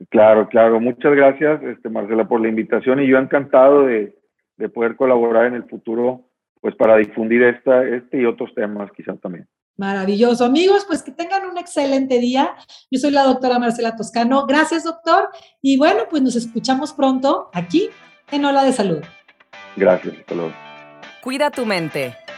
Claro, 0.09 0.49
claro. 0.49 0.81
Muchas 0.81 1.15
gracias, 1.15 1.63
este, 1.63 1.91
Marcela, 1.91 2.27
por 2.27 2.41
la 2.41 2.49
invitación 2.49 3.01
y 3.01 3.09
yo 3.09 3.19
encantado 3.19 3.85
de, 3.85 4.15
poder 4.73 4.97
colaborar 4.97 5.47
en 5.47 5.55
el 5.55 5.65
futuro, 5.65 6.31
pues 6.63 6.77
para 6.77 6.97
difundir 6.97 7.43
esta, 7.43 7.85
este 7.85 8.23
y 8.23 8.25
otros 8.25 8.55
temas 8.55 8.89
quizás 8.97 9.21
también. 9.21 9.47
Maravilloso. 9.77 10.45
Amigos, 10.45 10.85
pues 10.87 11.03
que 11.03 11.11
tengan 11.11 11.45
un 11.45 11.59
excelente 11.59 12.21
día. 12.21 12.55
Yo 12.89 13.01
soy 13.01 13.11
la 13.11 13.25
doctora 13.25 13.59
Marcela 13.59 13.97
Toscano. 13.97 14.47
Gracias, 14.47 14.85
doctor. 14.85 15.29
Y 15.61 15.77
bueno, 15.77 16.05
pues 16.09 16.23
nos 16.23 16.37
escuchamos 16.37 16.93
pronto 16.93 17.51
aquí 17.53 17.91
en 18.31 18.45
Hola 18.45 18.63
de 18.63 18.73
Salud. 18.73 19.01
Gracias, 19.77 20.15
hasta 20.19 20.35
luego. 20.37 20.53
Cuida 21.21 21.51
tu 21.51 21.67
mente. 21.67 22.15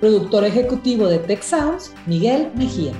Productor 0.00 0.44
ejecutivo 0.44 1.08
de 1.08 1.18
Tech 1.18 1.42
Sounds, 1.42 1.92
Miguel 2.06 2.50
Mejía. 2.54 2.92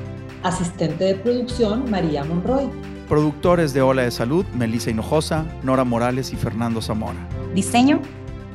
Asistente 0.42 1.04
de 1.04 1.14
producción, 1.14 1.90
María 1.90 2.24
Monroy. 2.24 2.68
Productores 3.08 3.72
de 3.72 3.80
Ola 3.80 4.02
de 4.02 4.10
Salud, 4.10 4.44
Melissa 4.54 4.90
Hinojosa, 4.90 5.46
Nora 5.62 5.84
Morales 5.84 6.30
y 6.34 6.36
Fernando 6.36 6.82
Zamora. 6.82 7.26
Diseño, 7.54 8.02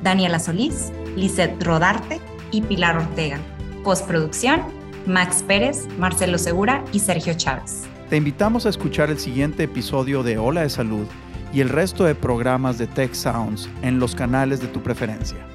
Daniela 0.03 0.37
Solís, 0.37 0.91
Lizeth 1.15 1.61
Rodarte 1.63 2.21
y 2.51 2.61
Pilar 2.61 2.97
Ortega. 2.97 3.39
Postproducción, 3.83 4.61
Max 5.07 5.43
Pérez, 5.47 5.87
Marcelo 5.97 6.37
Segura 6.37 6.85
y 6.93 6.99
Sergio 6.99 7.33
Chávez. 7.33 7.85
Te 8.11 8.17
invitamos 8.17 8.67
a 8.67 8.69
escuchar 8.69 9.09
el 9.09 9.17
siguiente 9.17 9.63
episodio 9.63 10.21
de 10.21 10.37
Ola 10.37 10.61
de 10.61 10.69
Salud 10.69 11.07
y 11.51 11.61
el 11.61 11.69
resto 11.69 12.03
de 12.03 12.13
programas 12.13 12.77
de 12.77 12.85
Tech 12.85 13.15
Sounds 13.15 13.67
en 13.81 13.97
los 13.97 14.13
canales 14.13 14.61
de 14.61 14.67
tu 14.67 14.83
preferencia. 14.83 15.47